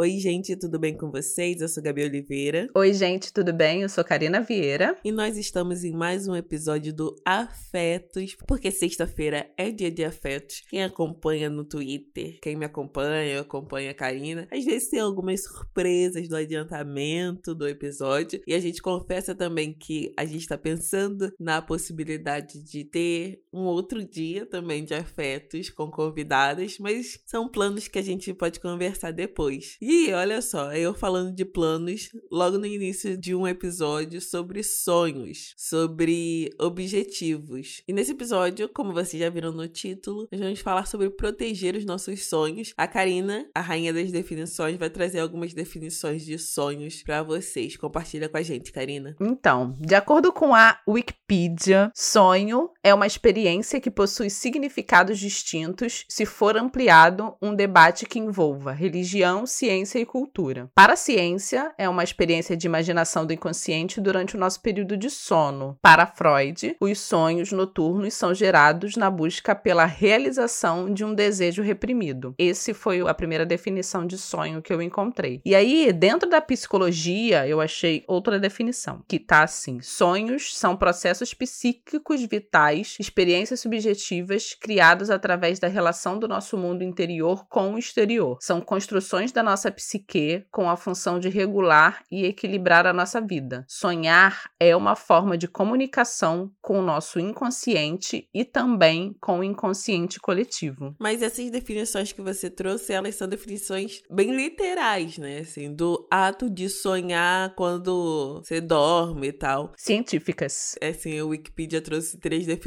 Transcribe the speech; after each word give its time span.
Oi, 0.00 0.16
gente, 0.20 0.54
tudo 0.54 0.78
bem 0.78 0.96
com 0.96 1.10
vocês? 1.10 1.60
Eu 1.60 1.66
sou 1.66 1.82
Gabi 1.82 2.04
Oliveira. 2.04 2.68
Oi, 2.72 2.94
gente, 2.94 3.32
tudo 3.32 3.52
bem? 3.52 3.82
Eu 3.82 3.88
sou 3.88 4.04
Karina 4.04 4.40
Vieira. 4.40 4.96
E 5.04 5.10
nós 5.10 5.36
estamos 5.36 5.82
em 5.82 5.90
mais 5.90 6.28
um 6.28 6.36
episódio 6.36 6.94
do 6.94 7.16
Afetos, 7.26 8.36
porque 8.46 8.70
sexta-feira 8.70 9.52
é 9.58 9.72
dia 9.72 9.90
de 9.90 10.04
afetos. 10.04 10.62
Quem 10.70 10.84
acompanha 10.84 11.50
no 11.50 11.64
Twitter, 11.64 12.38
quem 12.40 12.54
me 12.54 12.64
acompanha, 12.64 13.40
acompanha 13.40 13.90
a 13.90 13.94
Karina, 13.94 14.46
às 14.52 14.64
vezes 14.64 14.88
tem 14.88 15.00
algumas 15.00 15.42
surpresas 15.42 16.28
do 16.28 16.36
adiantamento 16.36 17.52
do 17.52 17.66
episódio. 17.66 18.40
E 18.46 18.54
a 18.54 18.60
gente 18.60 18.80
confessa 18.80 19.34
também 19.34 19.74
que 19.76 20.14
a 20.16 20.24
gente 20.24 20.42
está 20.42 20.56
pensando 20.56 21.32
na 21.40 21.60
possibilidade 21.60 22.62
de 22.62 22.84
ter 22.84 23.42
um 23.52 23.64
outro 23.64 24.08
dia 24.08 24.46
também 24.46 24.84
de 24.84 24.94
afetos 24.94 25.70
com 25.70 25.90
convidadas, 25.90 26.78
mas 26.78 27.18
são 27.26 27.48
planos 27.48 27.88
que 27.88 27.98
a 27.98 28.02
gente 28.02 28.32
pode 28.32 28.60
conversar 28.60 29.10
depois. 29.10 29.76
E 29.87 29.87
olha 30.12 30.42
só, 30.42 30.70
eu 30.74 30.92
falando 30.92 31.34
de 31.34 31.46
planos 31.46 32.10
logo 32.30 32.58
no 32.58 32.66
início 32.66 33.16
de 33.16 33.34
um 33.34 33.48
episódio 33.48 34.20
sobre 34.20 34.62
sonhos, 34.62 35.54
sobre 35.56 36.50
objetivos. 36.60 37.82
E 37.88 37.92
nesse 37.94 38.12
episódio, 38.12 38.68
como 38.68 38.92
vocês 38.92 39.18
já 39.22 39.30
viram 39.30 39.50
no 39.50 39.66
título, 39.66 40.28
nós 40.30 40.40
vamos 40.40 40.60
falar 40.60 40.86
sobre 40.86 41.08
proteger 41.08 41.74
os 41.74 41.86
nossos 41.86 42.26
sonhos. 42.26 42.74
A 42.76 42.86
Karina, 42.86 43.48
a 43.54 43.62
rainha 43.62 43.90
das 43.90 44.12
definições, 44.12 44.76
vai 44.76 44.90
trazer 44.90 45.20
algumas 45.20 45.54
definições 45.54 46.22
de 46.22 46.38
sonhos 46.38 47.02
para 47.02 47.22
vocês. 47.22 47.76
Compartilha 47.78 48.28
com 48.28 48.36
a 48.36 48.42
gente, 48.42 48.70
Karina. 48.70 49.16
Então, 49.18 49.74
de 49.80 49.94
acordo 49.94 50.30
com 50.32 50.54
a 50.54 50.78
Wikipedia, 50.86 51.90
sonho 51.94 52.70
é 52.88 52.94
uma 52.94 53.06
experiência 53.06 53.80
que 53.80 53.90
possui 53.90 54.30
significados 54.30 55.18
distintos 55.18 56.04
se 56.08 56.24
for 56.24 56.56
ampliado 56.56 57.34
um 57.40 57.54
debate 57.54 58.06
que 58.06 58.18
envolva 58.18 58.72
religião, 58.72 59.46
ciência 59.46 59.98
e 59.98 60.06
cultura. 60.06 60.70
Para 60.74 60.94
a 60.94 60.96
ciência, 60.96 61.72
é 61.76 61.88
uma 61.88 62.02
experiência 62.02 62.56
de 62.56 62.66
imaginação 62.66 63.26
do 63.26 63.32
inconsciente 63.32 64.00
durante 64.00 64.36
o 64.36 64.38
nosso 64.38 64.60
período 64.60 64.96
de 64.96 65.10
sono. 65.10 65.76
Para 65.82 66.06
Freud, 66.06 66.76
os 66.80 66.98
sonhos 66.98 67.52
noturnos 67.52 68.14
são 68.14 68.34
gerados 68.34 68.96
na 68.96 69.10
busca 69.10 69.54
pela 69.54 69.84
realização 69.84 70.92
de 70.92 71.04
um 71.04 71.14
desejo 71.14 71.62
reprimido. 71.62 72.34
Esse 72.38 72.72
foi 72.72 73.00
a 73.00 73.12
primeira 73.12 73.44
definição 73.44 74.06
de 74.06 74.16
sonho 74.16 74.62
que 74.62 74.72
eu 74.72 74.80
encontrei. 74.80 75.42
E 75.44 75.54
aí, 75.54 75.92
dentro 75.92 76.28
da 76.28 76.40
psicologia, 76.40 77.46
eu 77.46 77.60
achei 77.60 78.02
outra 78.06 78.38
definição, 78.38 79.02
que 79.06 79.18
tá 79.18 79.42
assim: 79.42 79.80
sonhos 79.82 80.56
são 80.56 80.76
processos 80.76 81.34
psíquicos 81.34 82.22
vitais, 82.22 82.77
experiências 82.98 83.60
subjetivas 83.60 84.54
criados 84.54 85.10
através 85.10 85.58
da 85.58 85.68
relação 85.68 86.18
do 86.18 86.28
nosso 86.28 86.56
mundo 86.56 86.82
interior 86.82 87.46
com 87.48 87.74
o 87.74 87.78
exterior. 87.78 88.38
São 88.40 88.60
construções 88.60 89.32
da 89.32 89.42
nossa 89.42 89.70
psique 89.70 90.44
com 90.50 90.68
a 90.68 90.76
função 90.76 91.18
de 91.18 91.28
regular 91.28 92.02
e 92.10 92.24
equilibrar 92.24 92.86
a 92.86 92.92
nossa 92.92 93.20
vida. 93.20 93.64
Sonhar 93.68 94.50
é 94.60 94.74
uma 94.76 94.96
forma 94.96 95.36
de 95.36 95.48
comunicação 95.48 96.50
com 96.60 96.78
o 96.78 96.82
nosso 96.82 97.18
inconsciente 97.18 98.28
e 98.32 98.44
também 98.44 99.16
com 99.20 99.40
o 99.40 99.44
inconsciente 99.44 100.20
coletivo. 100.20 100.94
Mas 100.98 101.22
essas 101.22 101.50
definições 101.50 102.12
que 102.12 102.20
você 102.20 102.50
trouxe, 102.50 102.92
elas 102.92 103.14
são 103.14 103.28
definições 103.28 104.02
bem 104.10 104.34
literais, 104.34 105.18
né? 105.18 105.38
Assim, 105.38 105.72
do 105.72 106.06
ato 106.10 106.50
de 106.50 106.68
sonhar 106.68 107.54
quando 107.54 108.40
você 108.42 108.60
dorme 108.60 109.28
e 109.28 109.32
tal. 109.32 109.72
Científicas. 109.76 110.74
É 110.80 110.88
assim, 110.88 111.20
o 111.20 111.28
Wikipedia 111.28 111.80
trouxe 111.80 112.18
três 112.18 112.46
definições, 112.46 112.57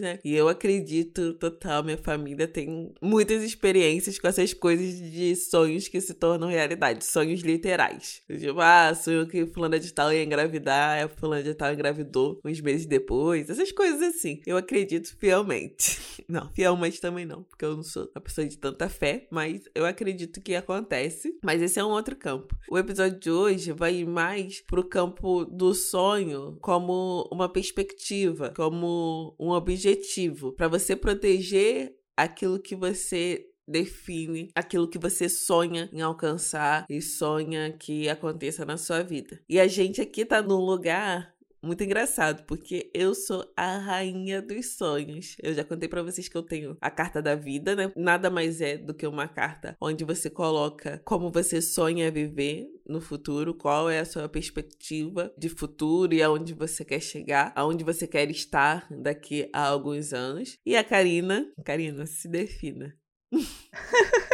né? 0.00 0.18
E 0.24 0.34
eu 0.34 0.48
acredito 0.48 1.34
total, 1.34 1.82
minha 1.82 1.98
família 1.98 2.46
tem 2.46 2.92
muitas 3.02 3.42
experiências 3.42 4.18
com 4.18 4.28
essas 4.28 4.54
coisas 4.54 4.98
de 4.98 5.34
sonhos 5.36 5.88
que 5.88 6.00
se 6.00 6.14
tornam 6.14 6.48
realidade, 6.48 7.04
sonhos 7.04 7.40
literais. 7.40 8.22
Tipo, 8.28 8.60
ah, 8.60 8.94
sonho 8.94 9.26
que 9.26 9.46
fulana 9.46 9.78
de 9.78 9.92
tal 9.92 10.12
ia 10.12 10.22
engravidar, 10.22 11.04
a 11.04 11.08
fulana 11.08 11.42
de 11.42 11.54
tal 11.54 11.72
engravidou 11.72 12.40
uns 12.44 12.60
meses 12.60 12.86
depois, 12.86 13.50
essas 13.50 13.72
coisas 13.72 14.02
assim. 14.02 14.40
Eu 14.46 14.56
acredito 14.56 15.16
fielmente. 15.18 15.98
Não, 16.28 16.48
fielmente 16.52 17.00
também 17.00 17.24
não, 17.24 17.42
porque 17.42 17.64
eu 17.64 17.74
não 17.74 17.82
sou 17.82 18.10
uma 18.14 18.20
pessoa 18.20 18.46
de 18.46 18.58
tanta 18.58 18.86
fé, 18.86 19.26
mas 19.30 19.62
eu 19.74 19.86
acredito 19.86 20.42
que 20.42 20.54
acontece. 20.54 21.38
Mas 21.42 21.62
esse 21.62 21.78
é 21.78 21.84
um 21.84 21.88
outro 21.88 22.14
campo. 22.14 22.54
O 22.70 22.76
episódio 22.76 23.18
de 23.18 23.30
hoje 23.30 23.72
vai 23.72 24.04
mais 24.04 24.60
pro 24.60 24.84
campo 24.84 25.46
do 25.46 25.72
sonho 25.72 26.58
como 26.60 27.26
uma 27.32 27.48
perspectiva, 27.48 28.52
como 28.54 29.17
um 29.38 29.50
objetivo, 29.50 30.52
para 30.52 30.68
você 30.68 30.94
proteger 30.96 31.94
aquilo 32.16 32.60
que 32.60 32.74
você 32.74 33.48
define 33.68 34.50
aquilo 34.54 34.88
que 34.88 34.98
você 34.98 35.28
sonha 35.28 35.90
em 35.92 36.00
alcançar 36.00 36.86
e 36.88 37.02
sonha 37.02 37.70
que 37.70 38.08
aconteça 38.08 38.64
na 38.64 38.78
sua 38.78 39.02
vida. 39.02 39.38
E 39.48 39.60
a 39.60 39.66
gente 39.66 40.00
aqui 40.00 40.24
tá 40.24 40.40
num 40.40 40.64
lugar 40.64 41.34
muito 41.62 41.82
engraçado, 41.82 42.44
porque 42.44 42.90
eu 42.94 43.14
sou 43.14 43.44
a 43.56 43.78
rainha 43.78 44.40
dos 44.40 44.76
sonhos. 44.76 45.36
Eu 45.42 45.54
já 45.54 45.64
contei 45.64 45.88
para 45.88 46.02
vocês 46.02 46.28
que 46.28 46.36
eu 46.36 46.42
tenho 46.42 46.76
a 46.80 46.90
carta 46.90 47.20
da 47.20 47.34
vida, 47.34 47.74
né? 47.74 47.92
Nada 47.96 48.30
mais 48.30 48.60
é 48.60 48.76
do 48.76 48.94
que 48.94 49.06
uma 49.06 49.28
carta 49.28 49.76
onde 49.80 50.04
você 50.04 50.30
coloca 50.30 51.00
como 51.04 51.30
você 51.30 51.60
sonha 51.60 52.10
viver 52.10 52.68
no 52.86 53.00
futuro, 53.00 53.54
qual 53.54 53.90
é 53.90 54.00
a 54.00 54.04
sua 54.04 54.28
perspectiva 54.28 55.32
de 55.36 55.48
futuro 55.48 56.14
e 56.14 56.22
aonde 56.22 56.54
você 56.54 56.84
quer 56.84 57.00
chegar, 57.00 57.52
aonde 57.54 57.84
você 57.84 58.06
quer 58.06 58.30
estar 58.30 58.86
daqui 58.90 59.48
a 59.52 59.66
alguns 59.66 60.12
anos. 60.12 60.56
E 60.64 60.76
a 60.76 60.84
Karina, 60.84 61.46
Karina, 61.64 62.06
se 62.06 62.28
defina. 62.28 62.96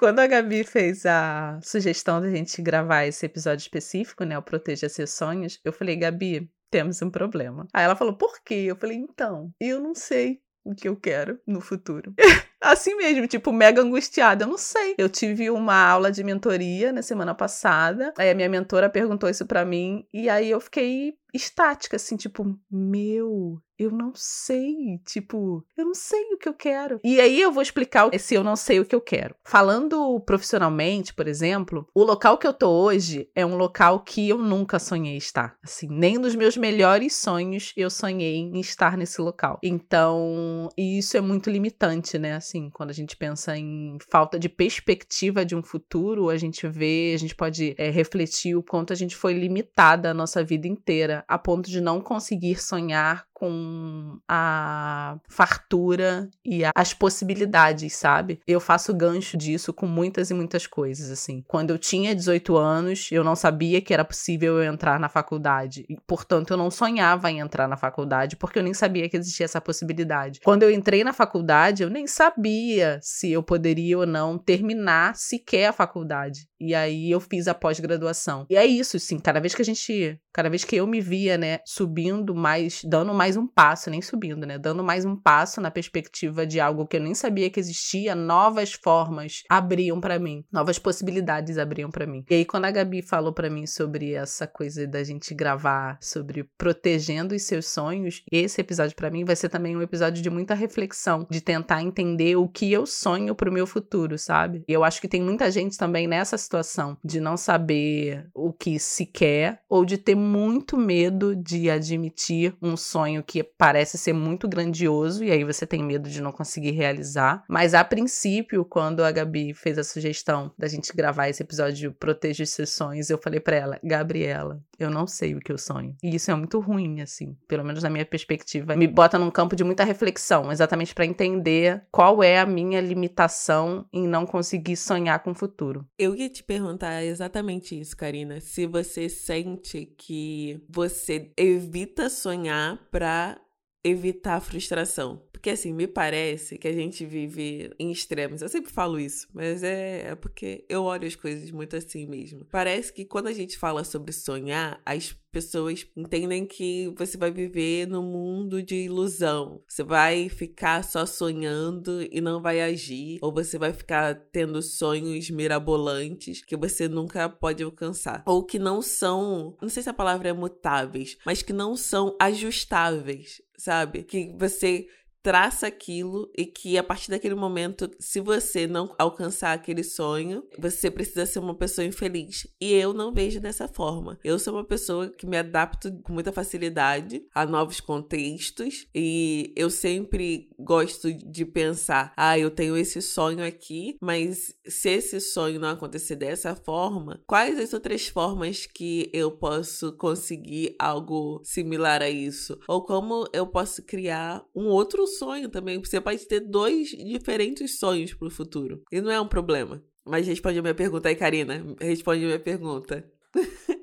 Quando 0.00 0.20
a 0.20 0.26
Gabi 0.26 0.64
fez 0.64 1.04
a 1.04 1.60
sugestão 1.62 2.22
da 2.22 2.30
gente 2.30 2.62
gravar 2.62 3.04
esse 3.04 3.26
episódio 3.26 3.60
específico, 3.60 4.24
né, 4.24 4.38
o 4.38 4.42
Proteja 4.42 4.88
Seus 4.88 5.10
Sonhos, 5.10 5.60
eu 5.62 5.74
falei, 5.74 5.94
Gabi, 5.94 6.50
temos 6.70 7.02
um 7.02 7.10
problema. 7.10 7.66
Aí 7.70 7.84
ela 7.84 7.94
falou, 7.94 8.16
por 8.16 8.40
quê? 8.42 8.64
Eu 8.66 8.76
falei, 8.76 8.96
então, 8.96 9.52
eu 9.60 9.78
não 9.78 9.94
sei 9.94 10.40
o 10.64 10.74
que 10.74 10.88
eu 10.88 10.96
quero 10.96 11.38
no 11.46 11.60
futuro. 11.60 12.14
assim 12.60 12.94
mesmo, 12.96 13.26
tipo, 13.26 13.52
mega 13.52 13.82
angustiada. 13.82 14.44
Eu 14.44 14.48
não 14.48 14.58
sei. 14.58 14.94
Eu 14.98 15.08
tive 15.08 15.50
uma 15.50 15.74
aula 15.74 16.10
de 16.10 16.22
mentoria 16.22 16.92
na 16.92 17.02
semana 17.02 17.34
passada. 17.34 18.12
Aí 18.18 18.30
a 18.30 18.34
minha 18.34 18.48
mentora 18.48 18.90
perguntou 18.90 19.28
isso 19.28 19.46
para 19.46 19.64
mim. 19.64 20.06
E 20.12 20.28
aí 20.28 20.50
eu 20.50 20.60
fiquei 20.60 21.14
estática, 21.34 21.96
assim, 21.96 22.16
tipo, 22.16 22.58
meu, 22.70 23.60
eu 23.78 23.90
não 23.90 24.12
sei, 24.14 24.98
tipo, 25.06 25.64
eu 25.76 25.86
não 25.86 25.94
sei 25.94 26.34
o 26.34 26.38
que 26.38 26.48
eu 26.48 26.54
quero. 26.54 27.00
E 27.02 27.20
aí 27.20 27.40
eu 27.40 27.52
vou 27.52 27.62
explicar 27.62 28.10
se 28.18 28.34
eu 28.34 28.44
não 28.44 28.56
sei 28.56 28.80
o 28.80 28.84
que 28.84 28.94
eu 28.94 29.00
quero. 29.00 29.34
Falando 29.44 30.20
profissionalmente, 30.20 31.14
por 31.14 31.26
exemplo, 31.26 31.88
o 31.94 32.02
local 32.02 32.36
que 32.36 32.46
eu 32.46 32.52
tô 32.52 32.68
hoje 32.68 33.28
é 33.34 33.44
um 33.44 33.56
local 33.56 34.00
que 34.00 34.28
eu 34.28 34.38
nunca 34.38 34.78
sonhei 34.78 35.16
estar. 35.16 35.56
Assim, 35.62 35.88
nem 35.88 36.18
nos 36.18 36.34
meus 36.34 36.56
melhores 36.56 37.16
sonhos 37.16 37.72
eu 37.76 37.88
sonhei 37.88 38.36
em 38.36 38.60
estar 38.60 38.96
nesse 38.96 39.20
local. 39.20 39.58
Então, 39.62 40.68
isso 40.76 41.16
é 41.16 41.20
muito 41.20 41.48
limitante, 41.48 42.18
né? 42.18 42.34
Assim, 42.50 42.68
quando 42.68 42.90
a 42.90 42.92
gente 42.92 43.16
pensa 43.16 43.56
em 43.56 43.96
falta 44.10 44.36
de 44.36 44.48
perspectiva 44.48 45.44
de 45.44 45.54
um 45.54 45.62
futuro, 45.62 46.28
a 46.28 46.36
gente 46.36 46.66
vê, 46.66 47.12
a 47.14 47.18
gente 47.18 47.34
pode 47.34 47.76
é, 47.78 47.90
refletir 47.90 48.56
o 48.56 48.62
quanto 48.62 48.92
a 48.92 48.96
gente 48.96 49.14
foi 49.14 49.34
limitada 49.34 50.10
a 50.10 50.14
nossa 50.14 50.42
vida 50.42 50.66
inteira, 50.66 51.24
a 51.28 51.38
ponto 51.38 51.70
de 51.70 51.80
não 51.80 52.00
conseguir 52.00 52.60
sonhar 52.60 53.24
com 53.40 54.18
a 54.28 55.18
fartura 55.26 56.28
e 56.44 56.60
as 56.76 56.92
possibilidades, 56.92 57.94
sabe? 57.94 58.38
Eu 58.46 58.60
faço 58.60 58.92
gancho 58.92 59.34
disso 59.34 59.72
com 59.72 59.86
muitas 59.86 60.30
e 60.30 60.34
muitas 60.34 60.66
coisas, 60.66 61.10
assim. 61.10 61.42
Quando 61.48 61.70
eu 61.70 61.78
tinha 61.78 62.14
18 62.14 62.54
anos, 62.54 63.08
eu 63.10 63.24
não 63.24 63.34
sabia 63.34 63.80
que 63.80 63.94
era 63.94 64.04
possível 64.04 64.62
eu 64.62 64.70
entrar 64.70 65.00
na 65.00 65.08
faculdade. 65.08 65.86
E, 65.88 65.96
portanto, 66.06 66.50
eu 66.50 66.58
não 66.58 66.70
sonhava 66.70 67.30
em 67.30 67.38
entrar 67.40 67.66
na 67.66 67.78
faculdade, 67.78 68.36
porque 68.36 68.58
eu 68.58 68.62
nem 68.62 68.74
sabia 68.74 69.08
que 69.08 69.16
existia 69.16 69.44
essa 69.44 69.60
possibilidade. 69.60 70.40
Quando 70.44 70.64
eu 70.64 70.70
entrei 70.70 71.02
na 71.02 71.14
faculdade, 71.14 71.82
eu 71.82 71.88
nem 71.88 72.06
sabia 72.06 72.98
se 73.00 73.32
eu 73.32 73.42
poderia 73.42 73.96
ou 73.96 74.06
não 74.06 74.36
terminar 74.36 75.16
sequer 75.16 75.68
a 75.68 75.72
faculdade. 75.72 76.49
E 76.60 76.74
aí 76.74 77.10
eu 77.10 77.20
fiz 77.20 77.48
a 77.48 77.54
pós-graduação. 77.54 78.46
E 78.50 78.56
é 78.56 78.66
isso, 78.66 78.98
sim. 78.98 79.18
Cada 79.18 79.40
vez 79.40 79.54
que 79.54 79.62
a 79.62 79.64
gente. 79.64 80.20
Cada 80.32 80.48
vez 80.48 80.62
que 80.62 80.76
eu 80.76 80.86
me 80.86 81.00
via, 81.00 81.36
né, 81.36 81.58
subindo 81.64 82.34
mais, 82.34 82.82
dando 82.84 83.12
mais 83.12 83.36
um 83.36 83.46
passo, 83.46 83.90
nem 83.90 84.00
subindo, 84.00 84.46
né? 84.46 84.58
Dando 84.58 84.84
mais 84.84 85.04
um 85.04 85.16
passo 85.16 85.60
na 85.60 85.70
perspectiva 85.70 86.46
de 86.46 86.60
algo 86.60 86.86
que 86.86 86.96
eu 86.96 87.00
nem 87.00 87.14
sabia 87.14 87.50
que 87.50 87.58
existia, 87.58 88.14
novas 88.14 88.72
formas 88.72 89.42
abriam 89.48 90.00
para 90.00 90.18
mim, 90.18 90.44
novas 90.52 90.78
possibilidades 90.78 91.58
abriam 91.58 91.90
para 91.90 92.06
mim. 92.06 92.24
E 92.30 92.34
aí, 92.34 92.44
quando 92.44 92.66
a 92.66 92.70
Gabi 92.70 93.02
falou 93.02 93.32
para 93.32 93.50
mim 93.50 93.66
sobre 93.66 94.12
essa 94.12 94.46
coisa 94.46 94.86
da 94.86 95.02
gente 95.02 95.34
gravar 95.34 95.98
sobre 96.00 96.44
protegendo 96.56 97.34
os 97.34 97.42
seus 97.42 97.66
sonhos, 97.66 98.22
esse 98.30 98.60
episódio 98.60 98.94
para 98.94 99.10
mim 99.10 99.24
vai 99.24 99.34
ser 99.34 99.48
também 99.48 99.76
um 99.76 99.82
episódio 99.82 100.22
de 100.22 100.30
muita 100.30 100.54
reflexão, 100.54 101.26
de 101.30 101.40
tentar 101.40 101.82
entender 101.82 102.36
o 102.36 102.48
que 102.48 102.72
eu 102.72 102.86
sonho 102.86 103.34
pro 103.34 103.52
meu 103.52 103.66
futuro, 103.66 104.18
sabe? 104.18 104.62
E 104.68 104.72
eu 104.72 104.84
acho 104.84 105.00
que 105.00 105.08
tem 105.08 105.22
muita 105.22 105.50
gente 105.50 105.76
também 105.76 106.06
nessa 106.06 106.36
situação 106.50 106.98
de 107.04 107.20
não 107.20 107.36
saber 107.36 108.28
o 108.34 108.52
que 108.52 108.80
se 108.80 109.06
quer 109.06 109.60
ou 109.68 109.84
de 109.84 109.96
ter 109.96 110.16
muito 110.16 110.76
medo 110.76 111.36
de 111.36 111.70
admitir 111.70 112.56
um 112.60 112.76
sonho 112.76 113.22
que 113.22 113.44
parece 113.44 113.96
ser 113.96 114.12
muito 114.12 114.48
grandioso 114.48 115.22
e 115.22 115.30
aí 115.30 115.44
você 115.44 115.64
tem 115.64 115.84
medo 115.84 116.10
de 116.10 116.20
não 116.20 116.32
conseguir 116.32 116.72
realizar. 116.72 117.44
Mas 117.48 117.72
a 117.72 117.84
princípio, 117.84 118.64
quando 118.64 119.04
a 119.04 119.12
Gabi 119.12 119.54
fez 119.54 119.78
a 119.78 119.84
sugestão 119.84 120.52
da 120.58 120.66
gente 120.66 120.92
gravar 120.92 121.28
esse 121.28 121.42
episódio 121.42 121.92
Proteja 121.92 122.42
os 122.42 122.50
seus 122.50 122.70
sonhos, 122.70 123.10
eu 123.10 123.18
falei 123.18 123.38
para 123.38 123.56
ela, 123.56 123.80
Gabriela, 123.84 124.60
eu 124.80 124.90
não 124.90 125.06
sei 125.06 125.34
o 125.34 125.40
que 125.40 125.52
eu 125.52 125.58
sonho. 125.58 125.94
E 126.02 126.14
isso 126.14 126.30
é 126.30 126.34
muito 126.34 126.58
ruim, 126.58 127.00
assim, 127.00 127.36
pelo 127.46 127.64
menos 127.64 127.82
na 127.82 127.90
minha 127.90 128.04
perspectiva. 128.04 128.74
Me 128.74 128.86
bota 128.86 129.18
num 129.18 129.30
campo 129.30 129.54
de 129.54 129.62
muita 129.62 129.84
reflexão, 129.84 130.50
exatamente 130.50 130.94
para 130.94 131.06
entender 131.06 131.82
qual 131.90 132.22
é 132.22 132.38
a 132.38 132.46
minha 132.46 132.80
limitação 132.80 133.86
em 133.92 134.06
não 134.06 134.26
conseguir 134.26 134.76
sonhar 134.76 135.22
com 135.22 135.32
o 135.32 135.34
futuro. 135.34 135.86
Eu 135.98 136.14
ia 136.14 136.28
te 136.28 136.42
perguntar 136.42 137.04
exatamente 137.04 137.78
isso, 137.78 137.96
Karina. 137.96 138.40
Se 138.40 138.66
você 138.66 139.08
sente 139.08 139.86
que 139.98 140.62
você 140.68 141.32
evita 141.36 142.08
sonhar 142.08 142.78
para 142.90 143.38
evitar 143.82 144.36
a 144.36 144.40
frustração. 144.40 145.22
Porque 145.32 145.50
assim, 145.50 145.72
me 145.72 145.86
parece 145.86 146.58
que 146.58 146.68
a 146.68 146.72
gente 146.72 147.06
vive 147.06 147.70
em 147.78 147.90
extremos. 147.90 148.42
Eu 148.42 148.48
sempre 148.48 148.70
falo 148.70 149.00
isso, 149.00 149.26
mas 149.32 149.62
é, 149.62 150.10
é 150.10 150.14
porque 150.14 150.66
eu 150.68 150.82
olho 150.82 151.06
as 151.06 151.16
coisas 151.16 151.50
muito 151.50 151.74
assim 151.76 152.06
mesmo. 152.06 152.44
Parece 152.50 152.92
que 152.92 153.06
quando 153.06 153.28
a 153.28 153.32
gente 153.32 153.56
fala 153.56 153.82
sobre 153.82 154.12
sonhar, 154.12 154.78
as 154.84 155.16
pessoas 155.32 155.86
entendem 155.96 156.44
que 156.44 156.92
você 156.96 157.16
vai 157.16 157.30
viver 157.30 157.86
num 157.86 158.02
mundo 158.02 158.62
de 158.62 158.74
ilusão. 158.84 159.62
Você 159.66 159.82
vai 159.82 160.28
ficar 160.28 160.84
só 160.84 161.06
sonhando 161.06 162.02
e 162.10 162.20
não 162.20 162.42
vai 162.42 162.60
agir, 162.60 163.18
ou 163.22 163.32
você 163.32 163.58
vai 163.58 163.72
ficar 163.72 164.14
tendo 164.32 164.60
sonhos 164.60 165.30
mirabolantes 165.30 166.44
que 166.44 166.56
você 166.56 166.88
nunca 166.88 167.28
pode 167.28 167.62
alcançar, 167.62 168.22
ou 168.26 168.44
que 168.44 168.58
não 168.58 168.82
são, 168.82 169.56
não 169.62 169.68
sei 169.68 169.82
se 169.82 169.88
a 169.88 169.94
palavra 169.94 170.28
é 170.28 170.32
mutáveis, 170.32 171.16
mas 171.24 171.42
que 171.42 171.52
não 171.52 171.76
são 171.76 172.16
ajustáveis, 172.20 173.40
sabe? 173.60 174.02
Que 174.02 174.34
você 174.38 174.86
traça 175.22 175.66
aquilo 175.66 176.30
e 176.36 176.46
que 176.46 176.78
a 176.78 176.82
partir 176.82 177.10
daquele 177.10 177.34
momento, 177.34 177.90
se 177.98 178.20
você 178.20 178.66
não 178.66 178.94
alcançar 178.98 179.52
aquele 179.52 179.82
sonho, 179.82 180.44
você 180.58 180.90
precisa 180.90 181.26
ser 181.26 181.38
uma 181.38 181.54
pessoa 181.54 181.84
infeliz. 181.84 182.46
E 182.60 182.72
eu 182.72 182.92
não 182.92 183.12
vejo 183.12 183.40
dessa 183.40 183.68
forma. 183.68 184.18
Eu 184.24 184.38
sou 184.38 184.54
uma 184.54 184.64
pessoa 184.64 185.10
que 185.10 185.26
me 185.26 185.36
adapto 185.36 185.92
com 186.02 186.12
muita 186.12 186.32
facilidade 186.32 187.22
a 187.34 187.44
novos 187.44 187.80
contextos 187.80 188.86
e 188.94 189.52
eu 189.56 189.68
sempre 189.70 190.48
gosto 190.58 191.12
de 191.12 191.44
pensar: 191.44 192.12
ah, 192.16 192.38
eu 192.38 192.50
tenho 192.50 192.76
esse 192.76 193.02
sonho 193.02 193.44
aqui, 193.44 193.96
mas 194.00 194.54
se 194.66 194.90
esse 194.90 195.20
sonho 195.20 195.60
não 195.60 195.70
acontecer 195.70 196.16
dessa 196.16 196.54
forma, 196.54 197.20
quais 197.26 197.58
as 197.58 197.72
outras 197.72 198.08
formas 198.08 198.66
que 198.66 199.10
eu 199.12 199.30
posso 199.30 199.92
conseguir 199.96 200.74
algo 200.78 201.40
similar 201.44 202.02
a 202.02 202.08
isso? 202.08 202.58
Ou 202.66 202.82
como 202.82 203.28
eu 203.32 203.46
posso 203.46 203.82
criar 203.82 204.44
um 204.54 204.66
outro 204.66 205.06
sonho 205.18 205.48
também. 205.48 205.78
Você 205.78 206.00
pode 206.00 206.26
ter 206.26 206.40
dois 206.40 206.88
diferentes 206.90 207.78
sonhos 207.78 208.14
pro 208.14 208.30
futuro. 208.30 208.82
E 208.90 209.00
não 209.00 209.10
é 209.10 209.20
um 209.20 209.28
problema. 209.28 209.82
Mas 210.04 210.26
responde 210.26 210.58
a 210.58 210.62
minha 210.62 210.74
pergunta 210.74 211.08
aí, 211.08 211.14
Karina. 211.14 211.64
Responde 211.80 212.24
a 212.24 212.26
minha 212.26 212.40
pergunta. 212.40 213.04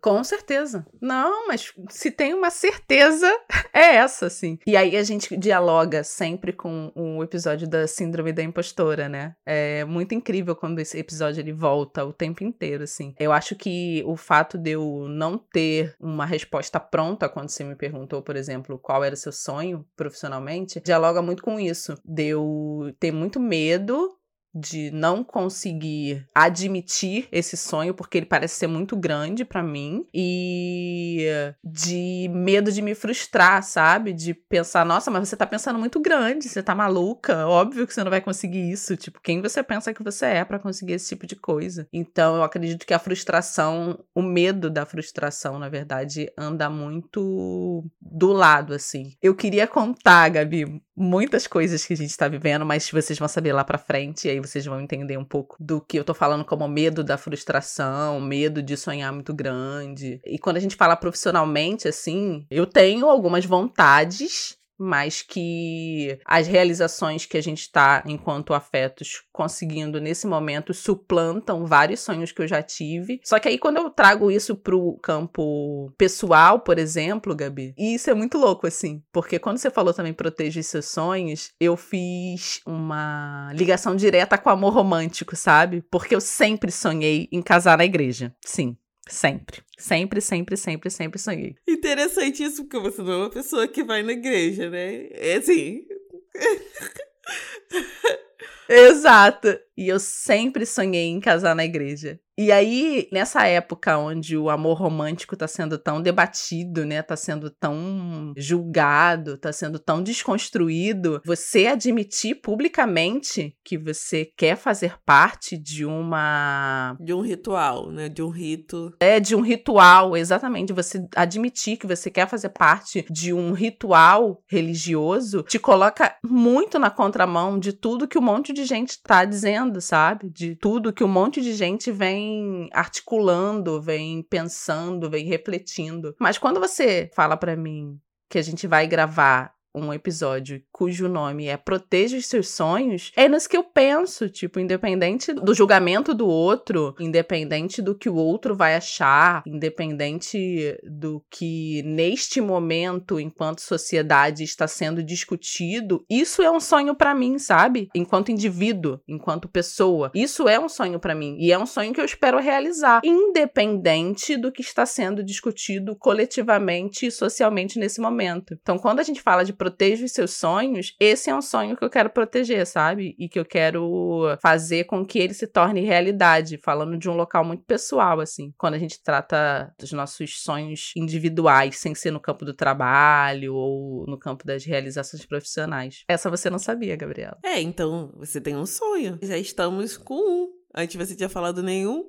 Com 0.00 0.22
certeza. 0.22 0.86
Não, 1.00 1.46
mas 1.48 1.72
se 1.90 2.10
tem 2.10 2.34
uma 2.34 2.50
certeza, 2.50 3.26
é 3.72 3.96
essa, 3.96 4.26
assim. 4.26 4.58
E 4.66 4.76
aí 4.76 4.96
a 4.96 5.02
gente 5.02 5.36
dialoga 5.36 6.04
sempre 6.04 6.52
com 6.52 6.92
o 6.94 7.22
episódio 7.22 7.68
da 7.68 7.86
Síndrome 7.86 8.32
da 8.32 8.42
Impostora, 8.42 9.08
né? 9.08 9.34
É 9.44 9.84
muito 9.84 10.14
incrível 10.14 10.54
quando 10.54 10.78
esse 10.78 10.98
episódio 10.98 11.40
ele 11.40 11.52
volta 11.52 12.04
o 12.04 12.12
tempo 12.12 12.44
inteiro, 12.44 12.84
assim. 12.84 13.14
Eu 13.18 13.32
acho 13.32 13.54
que 13.56 14.02
o 14.06 14.16
fato 14.16 14.56
de 14.58 14.70
eu 14.70 15.06
não 15.08 15.38
ter 15.38 15.94
uma 16.00 16.26
resposta 16.26 16.78
pronta 16.78 17.28
quando 17.28 17.50
você 17.50 17.64
me 17.64 17.74
perguntou, 17.74 18.22
por 18.22 18.36
exemplo, 18.36 18.78
qual 18.78 19.04
era 19.04 19.14
o 19.14 19.18
seu 19.18 19.32
sonho 19.32 19.84
profissionalmente, 19.96 20.80
dialoga 20.80 21.22
muito 21.22 21.42
com 21.42 21.58
isso. 21.58 21.94
De 22.04 22.28
eu 22.28 22.94
ter 22.98 23.12
muito 23.12 23.40
medo 23.40 24.17
de 24.58 24.90
não 24.90 25.22
conseguir 25.22 26.26
admitir 26.34 27.28
esse 27.30 27.56
sonho 27.56 27.94
porque 27.94 28.18
ele 28.18 28.26
parece 28.26 28.56
ser 28.56 28.66
muito 28.66 28.96
grande 28.96 29.44
para 29.44 29.62
mim 29.62 30.06
e 30.12 31.26
de 31.64 32.28
medo 32.32 32.72
de 32.72 32.82
me 32.82 32.94
frustrar, 32.94 33.62
sabe? 33.62 34.12
De 34.12 34.34
pensar, 34.34 34.84
nossa, 34.84 35.10
mas 35.10 35.28
você 35.28 35.36
tá 35.36 35.46
pensando 35.46 35.78
muito 35.78 36.00
grande, 36.00 36.48
você 36.48 36.62
tá 36.62 36.74
maluca, 36.74 37.46
óbvio 37.46 37.86
que 37.86 37.94
você 37.94 38.02
não 38.02 38.10
vai 38.10 38.20
conseguir 38.20 38.70
isso, 38.70 38.96
tipo, 38.96 39.20
quem 39.20 39.40
você 39.40 39.62
pensa 39.62 39.94
que 39.94 40.02
você 40.02 40.26
é 40.26 40.44
para 40.44 40.58
conseguir 40.58 40.94
esse 40.94 41.08
tipo 41.08 41.26
de 41.26 41.36
coisa? 41.36 41.86
Então, 41.92 42.36
eu 42.36 42.42
acredito 42.42 42.86
que 42.86 42.94
a 42.94 42.98
frustração, 42.98 43.98
o 44.14 44.22
medo 44.22 44.70
da 44.70 44.84
frustração, 44.84 45.58
na 45.58 45.68
verdade, 45.68 46.30
anda 46.36 46.68
muito 46.68 47.84
do 48.00 48.32
lado 48.32 48.74
assim. 48.74 49.12
Eu 49.22 49.34
queria 49.34 49.66
contar, 49.66 50.28
Gabi, 50.28 50.82
muitas 50.98 51.46
coisas 51.46 51.84
que 51.84 51.92
a 51.92 51.96
gente 51.96 52.16
tá 52.16 52.28
vivendo, 52.28 52.66
mas 52.66 52.90
vocês 52.90 53.18
vão 53.18 53.28
saber 53.28 53.52
lá 53.52 53.64
para 53.64 53.78
frente 53.78 54.26
e 54.26 54.30
aí 54.30 54.40
vocês 54.40 54.66
vão 54.66 54.80
entender 54.80 55.16
um 55.16 55.24
pouco 55.24 55.56
do 55.58 55.80
que 55.80 55.98
eu 55.98 56.04
tô 56.04 56.12
falando 56.12 56.44
como 56.44 56.66
medo 56.66 57.04
da 57.04 57.16
frustração, 57.16 58.20
medo 58.20 58.62
de 58.62 58.76
sonhar 58.76 59.12
muito 59.12 59.32
grande. 59.32 60.20
E 60.26 60.38
quando 60.38 60.56
a 60.56 60.60
gente 60.60 60.76
fala 60.76 60.96
profissionalmente, 60.96 61.86
assim, 61.86 62.44
eu 62.50 62.66
tenho 62.66 63.08
algumas 63.08 63.44
vontades 63.44 64.57
mas 64.78 65.22
que 65.22 66.18
as 66.24 66.46
realizações 66.46 67.26
que 67.26 67.36
a 67.36 67.42
gente 67.42 67.62
está, 67.62 68.02
enquanto 68.06 68.54
afetos, 68.54 69.22
conseguindo 69.32 70.00
nesse 70.00 70.26
momento 70.26 70.72
suplantam 70.72 71.66
vários 71.66 72.00
sonhos 72.00 72.32
que 72.32 72.42
eu 72.42 72.48
já 72.48 72.62
tive. 72.62 73.20
Só 73.24 73.38
que 73.38 73.48
aí, 73.48 73.58
quando 73.58 73.78
eu 73.78 73.90
trago 73.90 74.30
isso 74.30 74.54
pro 74.56 74.98
campo 75.02 75.92
pessoal, 75.98 76.60
por 76.60 76.78
exemplo, 76.78 77.34
Gabi, 77.34 77.74
e 77.76 77.94
isso 77.94 78.08
é 78.10 78.14
muito 78.14 78.38
louco, 78.38 78.66
assim, 78.66 79.02
porque 79.12 79.38
quando 79.38 79.58
você 79.58 79.70
falou 79.70 79.92
também 79.92 80.12
proteger 80.12 80.62
seus 80.62 80.86
sonhos, 80.86 81.50
eu 81.60 81.76
fiz 81.76 82.60
uma 82.66 83.50
ligação 83.54 83.96
direta 83.96 84.38
com 84.38 84.48
o 84.48 84.52
amor 84.52 84.72
romântico, 84.72 85.34
sabe? 85.34 85.82
Porque 85.90 86.14
eu 86.14 86.20
sempre 86.20 86.70
sonhei 86.70 87.28
em 87.32 87.42
casar 87.42 87.78
na 87.78 87.84
igreja. 87.84 88.34
Sim, 88.44 88.76
Sempre. 89.08 89.62
Sempre, 89.76 90.20
sempre, 90.20 90.56
sempre, 90.56 90.90
sempre 90.90 91.18
sonhei. 91.18 91.56
Interessante 91.66 92.42
isso, 92.42 92.64
porque 92.64 92.78
você 92.78 93.02
não 93.02 93.12
é 93.12 93.16
uma 93.16 93.30
pessoa 93.30 93.66
que 93.66 93.82
vai 93.82 94.02
na 94.02 94.12
igreja, 94.12 94.68
né? 94.68 95.08
É 95.10 95.36
assim. 95.36 95.86
Exato. 98.68 99.48
E 99.76 99.88
eu 99.88 99.98
sempre 100.00 100.66
sonhei 100.66 101.06
em 101.06 101.20
casar 101.20 101.54
na 101.54 101.64
igreja. 101.64 102.18
E 102.36 102.52
aí, 102.52 103.08
nessa 103.12 103.46
época 103.46 103.98
onde 103.98 104.36
o 104.36 104.48
amor 104.48 104.78
romântico 104.78 105.36
tá 105.36 105.48
sendo 105.48 105.76
tão 105.76 106.00
debatido, 106.00 106.86
né? 106.86 107.02
Tá 107.02 107.16
sendo 107.16 107.50
tão 107.50 108.32
julgado, 108.36 109.36
tá 109.36 109.52
sendo 109.52 109.76
tão 109.76 110.00
desconstruído, 110.00 111.20
você 111.24 111.66
admitir 111.66 112.36
publicamente 112.36 113.56
que 113.64 113.76
você 113.76 114.24
quer 114.36 114.56
fazer 114.56 114.94
parte 115.04 115.58
de 115.58 115.84
uma. 115.84 116.96
De 117.00 117.12
um 117.12 117.20
ritual, 117.20 117.90
né? 117.90 118.08
De 118.08 118.22
um 118.22 118.28
rito. 118.28 118.92
É, 119.00 119.18
de 119.18 119.34
um 119.34 119.40
ritual, 119.40 120.16
exatamente. 120.16 120.72
Você 120.72 121.04
admitir 121.16 121.76
que 121.76 121.88
você 121.88 122.08
quer 122.08 122.28
fazer 122.28 122.50
parte 122.50 123.04
de 123.10 123.32
um 123.32 123.50
ritual 123.50 124.40
religioso 124.48 125.42
te 125.42 125.58
coloca 125.58 126.14
muito 126.24 126.78
na 126.78 126.88
contramão 126.90 127.58
de 127.58 127.72
tudo 127.72 128.06
que 128.06 128.16
um 128.16 128.27
monte 128.28 128.52
de 128.52 128.64
gente 128.64 129.00
tá 129.02 129.24
dizendo, 129.24 129.80
sabe? 129.80 130.28
De 130.28 130.54
tudo 130.56 130.92
que 130.92 131.04
um 131.04 131.08
monte 131.08 131.40
de 131.40 131.54
gente 131.54 131.90
vem 131.90 132.68
articulando, 132.72 133.80
vem 133.80 134.22
pensando, 134.22 135.10
vem 135.10 135.24
refletindo. 135.26 136.14
Mas 136.20 136.36
quando 136.36 136.60
você 136.60 137.10
fala 137.14 137.36
para 137.36 137.56
mim 137.56 137.98
que 138.28 138.38
a 138.38 138.42
gente 138.42 138.66
vai 138.66 138.86
gravar 138.86 139.52
um 139.78 139.92
episódio 139.92 140.62
cujo 140.72 141.08
nome 141.08 141.46
é 141.46 141.56
Proteja 141.56 142.16
os 142.16 142.26
seus 142.26 142.48
sonhos, 142.48 143.12
é 143.16 143.28
nisso 143.28 143.48
que 143.48 143.56
eu 143.56 143.64
penso, 143.64 144.28
tipo, 144.28 144.60
independente 144.60 145.32
do 145.32 145.54
julgamento 145.54 146.14
do 146.14 146.26
outro, 146.26 146.94
independente 146.98 147.82
do 147.82 147.94
que 147.94 148.08
o 148.08 148.14
outro 148.14 148.54
vai 148.54 148.74
achar, 148.74 149.42
independente 149.46 150.78
do 150.84 151.22
que 151.30 151.82
neste 151.84 152.40
momento, 152.40 153.20
enquanto 153.20 153.60
sociedade, 153.60 154.44
está 154.44 154.66
sendo 154.66 155.02
discutido, 155.02 156.04
isso 156.08 156.42
é 156.42 156.50
um 156.50 156.60
sonho 156.60 156.94
para 156.94 157.14
mim, 157.14 157.38
sabe? 157.38 157.88
Enquanto 157.94 158.32
indivíduo, 158.32 159.00
enquanto 159.06 159.48
pessoa, 159.48 160.10
isso 160.14 160.48
é 160.48 160.58
um 160.58 160.68
sonho 160.68 160.98
para 160.98 161.14
mim 161.14 161.36
e 161.38 161.52
é 161.52 161.58
um 161.58 161.66
sonho 161.66 161.92
que 161.92 162.00
eu 162.00 162.04
espero 162.04 162.38
realizar, 162.38 163.00
independente 163.04 164.36
do 164.36 164.52
que 164.52 164.62
está 164.62 164.86
sendo 164.86 165.22
discutido 165.22 165.96
coletivamente 165.96 167.06
e 167.06 167.10
socialmente 167.10 167.78
nesse 167.78 168.00
momento. 168.00 168.54
Então, 168.60 168.78
quando 168.78 169.00
a 169.00 169.02
gente 169.02 169.22
fala 169.22 169.44
de 169.44 169.52
proteja 169.68 170.04
os 170.04 170.12
seus 170.12 170.32
sonhos, 170.32 170.94
esse 170.98 171.28
é 171.28 171.34
um 171.34 171.42
sonho 171.42 171.76
que 171.76 171.84
eu 171.84 171.90
quero 171.90 172.08
proteger, 172.08 172.66
sabe? 172.66 173.14
E 173.18 173.28
que 173.28 173.38
eu 173.38 173.44
quero 173.44 174.36
fazer 174.40 174.84
com 174.84 175.04
que 175.04 175.18
ele 175.18 175.34
se 175.34 175.46
torne 175.46 175.80
realidade, 175.80 176.58
falando 176.62 176.96
de 176.96 177.08
um 177.08 177.14
local 177.14 177.44
muito 177.44 177.64
pessoal, 177.64 178.20
assim. 178.20 178.52
Quando 178.56 178.74
a 178.74 178.78
gente 178.78 179.02
trata 179.02 179.72
dos 179.78 179.92
nossos 179.92 180.42
sonhos 180.42 180.92
individuais, 180.96 181.78
sem 181.78 181.94
ser 181.94 182.10
no 182.10 182.20
campo 182.20 182.44
do 182.44 182.54
trabalho 182.54 183.54
ou 183.54 184.06
no 184.06 184.18
campo 184.18 184.46
das 184.46 184.64
realizações 184.64 185.26
profissionais. 185.26 186.04
Essa 186.08 186.30
você 186.30 186.48
não 186.48 186.58
sabia, 186.58 186.96
Gabriela. 186.96 187.38
É, 187.44 187.60
então 187.60 188.12
você 188.16 188.40
tem 188.40 188.56
um 188.56 188.66
sonho. 188.66 189.18
Já 189.22 189.36
estamos 189.36 189.96
com 189.96 190.14
um. 190.14 190.48
Antes 190.74 190.96
você 190.96 191.14
tinha 191.14 191.28
falado 191.28 191.62
nenhum. 191.62 192.04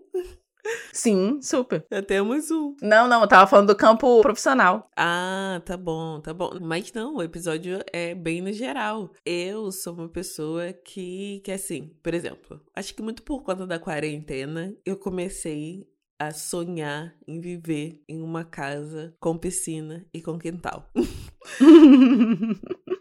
Sim, 0.91 1.41
super. 1.41 1.85
Já 1.91 2.01
temos 2.01 2.51
um. 2.51 2.75
Não, 2.81 3.07
não, 3.07 3.21
eu 3.21 3.27
tava 3.27 3.47
falando 3.47 3.67
do 3.67 3.75
campo 3.75 4.21
profissional. 4.21 4.89
Ah, 4.95 5.61
tá 5.65 5.77
bom, 5.77 6.19
tá 6.19 6.33
bom. 6.33 6.51
Mas 6.61 6.91
não, 6.93 7.15
o 7.15 7.23
episódio 7.23 7.79
é 7.91 8.13
bem 8.13 8.41
no 8.41 8.51
geral. 8.51 9.11
Eu 9.25 9.71
sou 9.71 9.93
uma 9.93 10.09
pessoa 10.09 10.73
que, 10.73 11.41
que 11.43 11.51
assim, 11.51 11.93
por 12.03 12.13
exemplo, 12.13 12.61
acho 12.75 12.93
que 12.93 13.01
muito 13.01 13.23
por 13.23 13.43
conta 13.43 13.65
da 13.65 13.79
quarentena, 13.79 14.75
eu 14.85 14.97
comecei 14.97 15.87
a 16.19 16.31
sonhar 16.31 17.15
em 17.25 17.39
viver 17.39 18.03
em 18.07 18.21
uma 18.21 18.43
casa 18.43 19.15
com 19.19 19.37
piscina 19.37 20.05
e 20.13 20.21
com 20.21 20.37
quintal. 20.37 20.91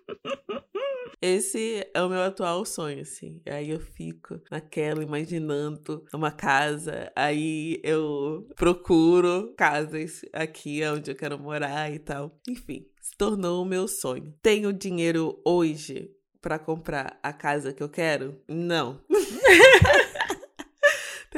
Esse 1.20 1.84
é 1.92 2.02
o 2.02 2.08
meu 2.08 2.22
atual 2.22 2.64
sonho, 2.64 3.00
assim. 3.02 3.40
Aí 3.48 3.70
eu 3.70 3.80
fico 3.80 4.40
naquela 4.50 5.02
imaginando 5.02 6.04
uma 6.14 6.30
casa, 6.30 7.10
aí 7.14 7.80
eu 7.82 8.46
procuro 8.56 9.52
casas 9.56 10.22
aqui 10.32 10.80
onde 10.84 11.10
eu 11.10 11.16
quero 11.16 11.38
morar 11.38 11.92
e 11.92 11.98
tal. 11.98 12.38
Enfim, 12.48 12.86
se 13.00 13.16
tornou 13.16 13.62
o 13.62 13.66
meu 13.66 13.88
sonho. 13.88 14.32
Tenho 14.40 14.72
dinheiro 14.72 15.40
hoje 15.44 16.10
para 16.40 16.58
comprar 16.58 17.18
a 17.22 17.32
casa 17.32 17.72
que 17.72 17.82
eu 17.82 17.88
quero? 17.88 18.40
Não. 18.48 19.00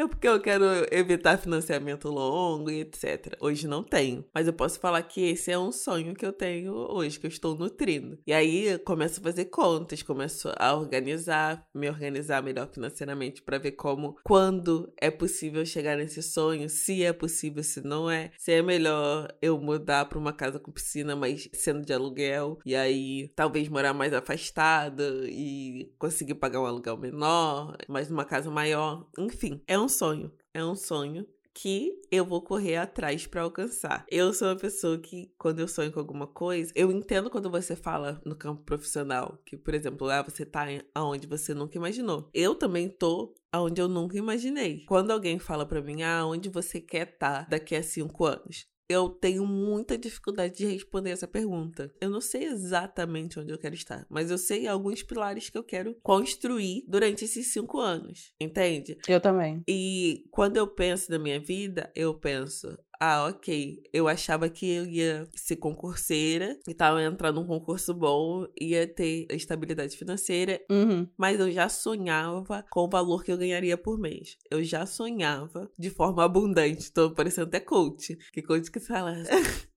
Até 0.00 0.08
porque 0.08 0.28
eu 0.28 0.40
quero 0.40 0.64
evitar 0.90 1.36
financiamento 1.36 2.08
longo 2.08 2.70
e 2.70 2.80
etc. 2.80 3.36
Hoje 3.38 3.68
não 3.68 3.82
tenho. 3.82 4.24
Mas 4.32 4.46
eu 4.46 4.52
posso 4.54 4.80
falar 4.80 5.02
que 5.02 5.20
esse 5.28 5.52
é 5.52 5.58
um 5.58 5.70
sonho 5.70 6.14
que 6.14 6.24
eu 6.24 6.32
tenho 6.32 6.72
hoje, 6.72 7.20
que 7.20 7.26
eu 7.26 7.28
estou 7.28 7.54
nutrindo. 7.54 8.18
E 8.26 8.32
aí 8.32 8.78
começo 8.78 9.20
a 9.20 9.22
fazer 9.22 9.44
contas, 9.46 10.02
começo 10.02 10.50
a 10.56 10.74
organizar, 10.74 11.66
me 11.74 11.86
organizar 11.86 12.42
melhor 12.42 12.66
financeiramente 12.72 13.42
para 13.42 13.58
ver 13.58 13.72
como, 13.72 14.16
quando 14.24 14.90
é 14.98 15.10
possível 15.10 15.66
chegar 15.66 15.98
nesse 15.98 16.22
sonho, 16.22 16.70
se 16.70 17.04
é 17.04 17.12
possível, 17.12 17.62
se 17.62 17.82
não 17.82 18.10
é, 18.10 18.30
se 18.38 18.52
é 18.52 18.62
melhor 18.62 19.28
eu 19.42 19.60
mudar 19.60 20.06
para 20.06 20.18
uma 20.18 20.32
casa 20.32 20.58
com 20.58 20.72
piscina, 20.72 21.14
mas 21.14 21.46
sendo 21.52 21.84
de 21.84 21.92
aluguel, 21.92 22.58
e 22.64 22.74
aí 22.74 23.30
talvez 23.36 23.68
morar 23.68 23.92
mais 23.92 24.14
afastado 24.14 25.02
e 25.28 25.92
conseguir 25.98 26.36
pagar 26.36 26.62
um 26.62 26.66
aluguel 26.66 26.96
menor, 26.96 27.76
mas 27.86 28.08
numa 28.08 28.24
casa 28.24 28.50
maior. 28.50 29.06
Enfim, 29.18 29.60
é 29.66 29.78
um 29.78 29.89
sonho. 29.90 30.32
É 30.54 30.64
um 30.64 30.74
sonho 30.74 31.26
que 31.52 32.00
eu 32.10 32.24
vou 32.24 32.40
correr 32.40 32.76
atrás 32.76 33.26
para 33.26 33.42
alcançar. 33.42 34.06
Eu 34.08 34.32
sou 34.32 34.48
uma 34.48 34.56
pessoa 34.56 34.98
que, 34.98 35.32
quando 35.36 35.60
eu 35.60 35.68
sonho 35.68 35.92
com 35.92 36.00
alguma 36.00 36.26
coisa, 36.26 36.72
eu 36.74 36.90
entendo 36.90 37.28
quando 37.28 37.50
você 37.50 37.76
fala 37.76 38.20
no 38.24 38.36
campo 38.36 38.62
profissional, 38.62 39.38
que, 39.44 39.56
por 39.56 39.74
exemplo, 39.74 40.06
lá 40.06 40.22
você 40.22 40.46
tá 40.46 40.66
aonde 40.94 41.26
você 41.26 41.52
nunca 41.52 41.76
imaginou. 41.76 42.30
Eu 42.32 42.54
também 42.54 42.88
tô 42.88 43.34
aonde 43.52 43.80
eu 43.80 43.88
nunca 43.88 44.16
imaginei. 44.16 44.84
Quando 44.86 45.10
alguém 45.10 45.38
fala 45.38 45.66
para 45.66 45.82
mim, 45.82 46.02
ah, 46.02 46.24
onde 46.24 46.48
você 46.48 46.80
quer 46.80 47.08
estar 47.08 47.44
tá 47.44 47.46
daqui 47.50 47.74
a 47.74 47.82
cinco 47.82 48.24
anos? 48.24 48.66
Eu 48.90 49.08
tenho 49.08 49.46
muita 49.46 49.96
dificuldade 49.96 50.56
de 50.56 50.66
responder 50.66 51.10
essa 51.10 51.28
pergunta. 51.28 51.92
Eu 52.00 52.10
não 52.10 52.20
sei 52.20 52.44
exatamente 52.44 53.38
onde 53.38 53.52
eu 53.52 53.58
quero 53.58 53.74
estar, 53.74 54.04
mas 54.10 54.32
eu 54.32 54.36
sei 54.36 54.66
alguns 54.66 55.00
pilares 55.00 55.48
que 55.48 55.56
eu 55.56 55.62
quero 55.62 55.96
construir 56.02 56.84
durante 56.88 57.24
esses 57.24 57.52
cinco 57.52 57.78
anos, 57.78 58.34
entende? 58.40 58.98
Eu 59.06 59.20
também. 59.20 59.62
E 59.68 60.24
quando 60.32 60.56
eu 60.56 60.66
penso 60.66 61.08
na 61.12 61.20
minha 61.20 61.38
vida, 61.38 61.88
eu 61.94 62.14
penso, 62.14 62.76
ah, 63.00 63.28
ok. 63.28 63.82
Eu 63.94 64.06
achava 64.06 64.50
que 64.50 64.70
eu 64.70 64.84
ia 64.84 65.26
ser 65.34 65.56
concurseira 65.56 66.58
e 66.68 66.74
tal, 66.74 67.00
entrar 67.00 67.32
num 67.32 67.46
concurso 67.46 67.94
bom, 67.94 68.46
ia 68.60 68.86
ter 68.86 69.26
estabilidade 69.30 69.96
financeira, 69.96 70.60
uhum. 70.70 71.08
mas 71.16 71.40
eu 71.40 71.50
já 71.50 71.66
sonhava 71.70 72.62
com 72.70 72.80
o 72.80 72.90
valor 72.90 73.24
que 73.24 73.32
eu 73.32 73.38
ganharia 73.38 73.78
por 73.78 73.98
mês. 73.98 74.36
Eu 74.50 74.62
já 74.62 74.84
sonhava 74.84 75.70
de 75.78 75.88
forma 75.88 76.22
abundante. 76.22 76.92
Tô 76.92 77.10
parecendo 77.10 77.48
até 77.48 77.58
coach. 77.58 78.18
Que 78.34 78.42
coach 78.42 78.70
que 78.70 78.78
fala. 78.78 79.14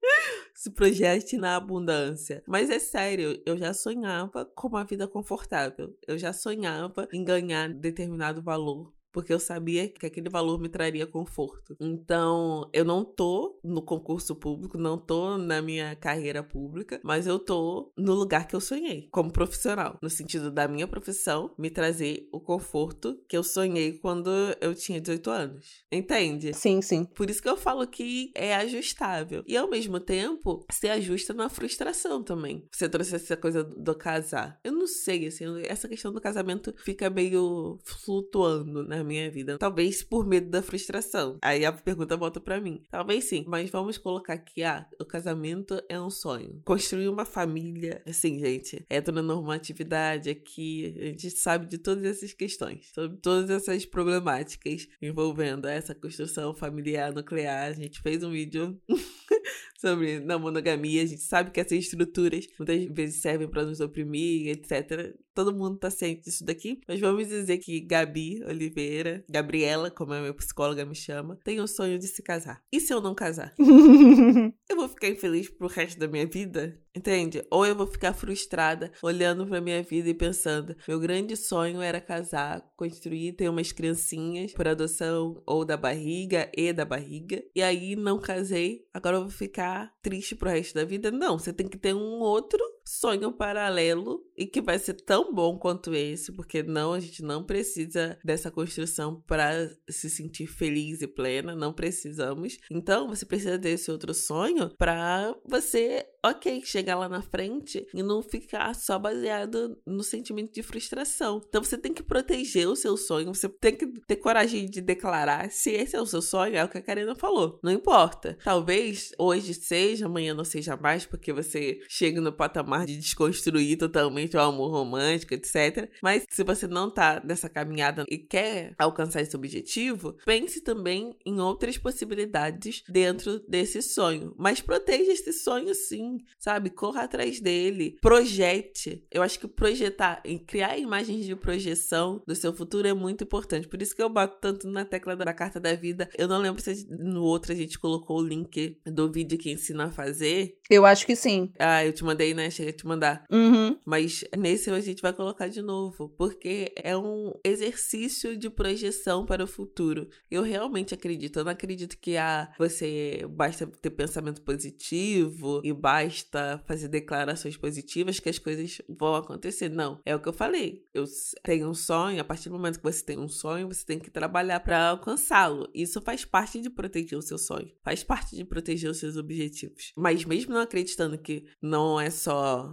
se 0.53 0.69
projete 0.69 1.37
na 1.37 1.55
abundância. 1.55 2.43
Mas 2.45 2.69
é 2.69 2.77
sério, 2.77 3.41
eu 3.45 3.57
já 3.57 3.73
sonhava 3.73 4.45
com 4.53 4.67
uma 4.67 4.83
vida 4.83 5.07
confortável. 5.07 5.97
Eu 6.05 6.17
já 6.17 6.33
sonhava 6.33 7.07
em 7.13 7.23
ganhar 7.23 7.69
determinado 7.69 8.41
valor 8.41 8.93
porque 9.13 9.31
eu 9.31 9.39
sabia 9.39 9.87
que 9.87 10.05
aquele 10.05 10.29
valor 10.29 10.59
me 10.59 10.67
traria 10.67 11.05
conforto. 11.05 11.77
Então, 11.79 12.69
eu 12.73 12.83
não 12.83 13.05
tô 13.05 13.59
no 13.63 13.81
concurso 13.81 14.35
público, 14.35 14.77
não 14.77 14.97
tô 14.97 15.37
na 15.37 15.61
minha 15.61 15.95
carreira 15.95 16.43
pública, 16.43 16.99
mas 17.03 17.27
eu 17.27 17.37
tô 17.37 17.93
no 17.95 18.13
lugar 18.13 18.47
que 18.47 18.55
eu 18.55 18.59
sonhei, 18.59 19.07
como 19.11 19.31
profissional, 19.31 19.97
no 20.01 20.09
sentido 20.09 20.49
da 20.49 20.67
minha 20.67 20.87
profissão 20.87 21.53
me 21.57 21.69
trazer 21.69 22.27
o 22.31 22.39
conforto 22.39 23.19
que 23.27 23.37
eu 23.37 23.43
sonhei 23.43 23.93
quando 23.93 24.29
eu 24.59 24.73
tinha 24.73 24.99
18 24.99 25.29
anos. 25.29 25.83
Entende? 25.91 26.53
Sim, 26.53 26.81
sim. 26.81 27.05
Por 27.05 27.29
isso 27.29 27.41
que 27.41 27.49
eu 27.49 27.55
falo 27.55 27.85
que 27.87 28.31
é 28.33 28.55
ajustável. 28.55 29.43
E 29.47 29.55
ao 29.55 29.69
mesmo 29.69 29.99
tempo, 29.99 30.65
se 30.71 30.89
ajusta 30.89 31.33
na 31.33 31.49
frustração 31.49 32.23
também. 32.23 32.67
Você 32.71 32.89
trouxe 32.89 33.15
essa 33.15 33.37
coisa 33.37 33.63
do 33.63 33.93
casar. 33.93 34.59
Eu 34.63 34.71
não 34.71 34.87
sei, 34.87 35.27
assim, 35.27 35.45
essa 35.63 35.87
questão 35.87 36.11
do 36.11 36.19
casamento 36.19 36.73
fica 36.77 37.09
meio 37.09 37.77
flutuando, 37.83 38.83
minha 39.03 39.29
vida. 39.29 39.57
Talvez 39.57 40.03
por 40.03 40.25
medo 40.25 40.49
da 40.49 40.61
frustração. 40.61 41.37
Aí 41.41 41.65
a 41.65 41.71
pergunta 41.71 42.17
volta 42.17 42.39
para 42.39 42.59
mim. 42.59 42.83
Talvez 42.89 43.25
sim, 43.25 43.45
mas 43.47 43.69
vamos 43.69 43.97
colocar 43.97 44.37
que 44.37 44.63
ah, 44.63 44.87
o 44.99 45.05
casamento 45.05 45.81
é 45.89 45.99
um 45.99 46.09
sonho. 46.09 46.61
Construir 46.65 47.09
uma 47.09 47.25
família, 47.25 48.01
assim, 48.07 48.39
gente, 48.39 48.85
é 48.89 49.01
toda 49.01 49.21
normatividade 49.21 50.29
aqui, 50.29 50.95
a 50.99 51.05
gente 51.05 51.31
sabe 51.31 51.67
de 51.67 51.77
todas 51.77 52.05
essas 52.05 52.33
questões, 52.33 52.91
sobre 52.93 53.17
todas 53.17 53.49
essas 53.49 53.85
problemáticas 53.85 54.87
envolvendo 55.01 55.67
essa 55.67 55.93
construção 55.93 56.53
familiar 56.53 57.13
nuclear. 57.13 57.67
A 57.67 57.73
gente 57.73 58.01
fez 58.01 58.23
um 58.23 58.31
vídeo 58.31 58.79
sobre 59.83 60.21
na 60.21 60.39
monogamia. 60.39 61.03
A 61.03 61.05
gente 61.05 61.21
sabe 61.21 61.51
que 61.51 61.59
essas 61.59 61.77
estruturas 61.77 62.47
muitas 62.57 62.85
vezes 62.85 63.21
servem 63.21 63.49
para 63.49 63.65
nos 63.65 63.81
oprimir, 63.81 64.47
etc. 64.47 65.13
Todo 65.33 65.53
mundo 65.53 65.77
tá 65.77 65.89
ciente 65.89 66.21
disso 66.21 66.45
daqui. 66.45 66.79
Mas 66.87 67.01
vamos 67.01 67.27
dizer 67.27 67.57
que 67.57 67.81
Gabi 67.81 68.41
Oliveira, 68.45 68.92
Gabriela, 69.29 69.89
como 69.89 70.13
a 70.13 70.19
minha 70.19 70.33
psicóloga 70.33 70.85
me 70.85 70.95
chama, 70.95 71.39
tem 71.43 71.59
o 71.59 71.67
sonho 71.67 71.97
de 71.97 72.07
se 72.07 72.21
casar. 72.21 72.61
E 72.71 72.79
se 72.79 72.93
eu 72.93 73.01
não 73.01 73.15
casar? 73.15 73.53
eu 74.69 74.75
vou 74.75 74.87
ficar 74.87 75.09
infeliz 75.09 75.49
pro 75.49 75.67
resto 75.67 75.99
da 75.99 76.07
minha 76.07 76.27
vida? 76.27 76.79
Entende? 76.95 77.43
Ou 77.49 77.65
eu 77.65 77.75
vou 77.75 77.87
ficar 77.87 78.13
frustrada 78.13 78.91
olhando 79.01 79.47
pra 79.47 79.59
minha 79.59 79.81
vida 79.81 80.09
e 80.09 80.13
pensando: 80.13 80.75
meu 80.87 80.99
grande 80.99 81.35
sonho 81.35 81.81
era 81.81 81.99
casar, 81.99 82.63
construir, 82.75 83.33
ter 83.33 83.49
umas 83.49 83.71
criancinhas 83.71 84.53
por 84.53 84.67
adoção 84.67 85.41
ou 85.45 85.65
da 85.65 85.75
barriga 85.75 86.51
e 86.55 86.71
da 86.71 86.85
barriga. 86.85 87.43
E 87.55 87.63
aí 87.63 87.95
não 87.95 88.19
casei, 88.19 88.85
agora 88.93 89.17
eu 89.17 89.21
vou 89.21 89.31
ficar 89.31 89.91
triste 90.03 90.35
pro 90.35 90.49
resto 90.49 90.75
da 90.75 90.85
vida? 90.85 91.09
Não, 91.09 91.39
você 91.39 91.51
tem 91.51 91.67
que 91.67 91.77
ter 91.77 91.95
um 91.95 92.19
outro 92.19 92.59
sonho 92.99 93.31
paralelo 93.31 94.23
e 94.37 94.45
que 94.45 94.61
vai 94.61 94.77
ser 94.77 94.93
tão 94.93 95.33
bom 95.33 95.57
quanto 95.57 95.93
esse, 95.93 96.31
porque 96.31 96.61
não, 96.61 96.93
a 96.93 96.99
gente 96.99 97.23
não 97.23 97.43
precisa 97.43 98.17
dessa 98.23 98.51
construção 98.51 99.21
para 99.27 99.69
se 99.89 100.09
sentir 100.09 100.47
feliz 100.47 101.01
e 101.01 101.07
plena, 101.07 101.55
não 101.55 101.73
precisamos. 101.73 102.57
Então, 102.69 103.07
você 103.07 103.25
precisa 103.25 103.57
desse 103.57 103.89
outro 103.89 104.13
sonho 104.13 104.69
para 104.77 105.35
você, 105.45 106.05
ok, 106.23 106.61
chegar 106.65 106.95
lá 106.95 107.09
na 107.09 107.21
frente 107.21 107.85
e 107.93 108.03
não 108.03 108.21
ficar 108.21 108.73
só 108.75 108.99
baseado 108.99 109.77
no 109.85 110.03
sentimento 110.03 110.53
de 110.53 110.63
frustração. 110.63 111.41
Então, 111.47 111.63
você 111.63 111.77
tem 111.77 111.93
que 111.93 112.03
proteger 112.03 112.67
o 112.67 112.75
seu 112.75 112.95
sonho, 112.95 113.33
você 113.33 113.49
tem 113.49 113.75
que 113.75 113.87
ter 114.07 114.17
coragem 114.17 114.69
de 114.69 114.81
declarar 114.81 115.49
se 115.51 115.71
esse 115.71 115.95
é 115.95 116.01
o 116.01 116.05
seu 116.05 116.21
sonho, 116.21 116.55
é 116.55 116.63
o 116.63 116.69
que 116.69 116.77
a 116.77 116.81
Karina 116.81 117.15
falou. 117.15 117.59
Não 117.63 117.71
importa. 117.71 118.37
Talvez 118.43 119.11
hoje 119.17 119.53
seja, 119.53 120.05
amanhã 120.05 120.33
não 120.33 120.45
seja 120.45 120.77
mais, 120.77 121.05
porque 121.05 121.33
você 121.33 121.79
chega 121.87 122.21
no 122.21 122.31
patamar 122.31 122.82
de 122.85 122.97
desconstruir 122.97 123.77
totalmente 123.77 124.35
o 124.35 124.41
amor 124.41 124.71
romântico, 124.71 125.33
etc. 125.33 125.89
Mas 126.01 126.25
se 126.29 126.43
você 126.43 126.67
não 126.67 126.89
tá 126.89 127.21
nessa 127.23 127.49
caminhada 127.49 128.05
e 128.09 128.17
quer 128.17 128.73
alcançar 128.77 129.21
esse 129.21 129.35
objetivo, 129.35 130.17
pense 130.25 130.61
também 130.61 131.15
em 131.25 131.39
outras 131.39 131.77
possibilidades 131.77 132.83
dentro 132.87 133.39
desse 133.47 133.81
sonho. 133.81 134.33
Mas 134.37 134.61
proteja 134.61 135.11
esse 135.11 135.33
sonho 135.33 135.73
sim, 135.73 136.17
sabe? 136.39 136.69
Corra 136.69 137.03
atrás 137.03 137.39
dele, 137.39 137.97
projete. 138.01 139.05
Eu 139.11 139.21
acho 139.21 139.39
que 139.39 139.47
projetar 139.47 140.21
e 140.25 140.39
criar 140.39 140.77
imagens 140.77 141.25
de 141.25 141.35
projeção 141.35 142.21
do 142.25 142.35
seu 142.35 142.53
futuro 142.53 142.87
é 142.87 142.93
muito 142.93 143.23
importante. 143.23 143.67
Por 143.67 143.81
isso 143.81 143.95
que 143.95 144.01
eu 144.01 144.09
bato 144.09 144.37
tanto 144.39 144.67
na 144.67 144.85
tecla 144.85 145.15
da 145.15 145.33
carta 145.33 145.59
da 145.59 145.75
vida. 145.75 146.09
Eu 146.17 146.27
não 146.27 146.39
lembro 146.39 146.61
se 146.61 146.87
no 146.89 147.23
outro 147.23 147.51
a 147.51 147.55
gente 147.55 147.79
colocou 147.79 148.19
o 148.19 148.27
link 148.27 148.77
do 148.85 149.11
vídeo 149.11 149.37
que 149.37 149.51
ensina 149.51 149.85
a 149.85 149.91
fazer. 149.91 150.57
Eu 150.69 150.85
acho 150.85 151.05
que 151.05 151.15
sim. 151.15 151.51
Ah, 151.59 151.85
eu 151.85 151.93
te 151.93 152.03
mandei, 152.03 152.33
né? 152.33 152.49
Chega 152.49 152.72
te 152.73 152.85
mandar. 152.85 153.25
Uhum. 153.31 153.77
Mas 153.85 154.23
nesse 154.37 154.69
a 154.69 154.79
gente 154.79 155.01
vai 155.01 155.13
colocar 155.13 155.47
de 155.47 155.61
novo, 155.61 156.09
porque 156.17 156.73
é 156.75 156.97
um 156.97 157.31
exercício 157.43 158.35
de 158.35 158.49
projeção 158.49 159.25
para 159.25 159.43
o 159.43 159.47
futuro. 159.47 160.09
Eu 160.29 160.41
realmente 160.41 160.93
acredito. 160.93 161.37
Eu 161.37 161.45
não 161.45 161.51
acredito 161.51 161.97
que 161.97 162.17
ah, 162.17 162.51
você 162.57 163.25
basta 163.29 163.67
ter 163.67 163.91
pensamento 163.91 164.41
positivo 164.41 165.61
e 165.63 165.71
basta 165.71 166.61
fazer 166.65 166.87
declarações 166.87 167.55
positivas 167.55 168.19
que 168.19 168.29
as 168.29 168.39
coisas 168.39 168.81
vão 168.89 169.15
acontecer. 169.15 169.69
Não. 169.69 169.99
É 170.05 170.15
o 170.15 170.19
que 170.19 170.27
eu 170.27 170.33
falei. 170.33 170.85
Eu 170.93 171.05
tenho 171.43 171.69
um 171.69 171.73
sonho, 171.73 172.19
a 172.21 172.23
partir 172.23 172.49
do 172.49 172.55
momento 172.55 172.77
que 172.77 172.83
você 172.83 173.03
tem 173.03 173.19
um 173.19 173.27
sonho, 173.27 173.67
você 173.67 173.85
tem 173.85 173.99
que 173.99 174.09
trabalhar 174.09 174.59
para 174.59 174.89
alcançá-lo. 174.89 175.69
Isso 175.73 176.01
faz 176.01 176.25
parte 176.25 176.61
de 176.61 176.69
proteger 176.69 177.17
o 177.17 177.21
seu 177.21 177.37
sonho, 177.37 177.71
faz 177.83 178.03
parte 178.03 178.35
de 178.35 178.43
proteger 178.43 178.89
os 178.89 178.97
seus 178.97 179.17
objetivos. 179.17 179.91
Mas 179.95 180.25
mesmo 180.25 180.53
não 180.53 180.61
acreditando 180.61 181.17
que 181.17 181.45
não 181.61 181.99
é 181.99 182.09